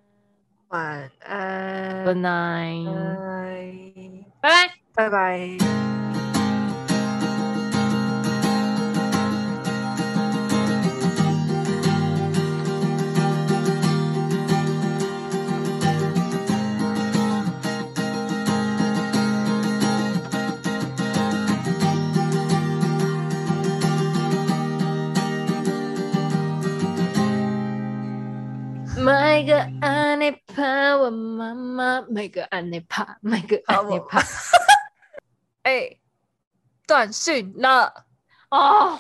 [0.67, 2.93] 晚安，Good night，
[4.41, 6.36] 拜拜，拜拜。
[31.07, 34.21] 我妈妈买个安妮帕，买个安妮帕。
[35.63, 36.01] 哎，
[36.85, 38.07] 断讯了
[38.51, 38.99] 哦。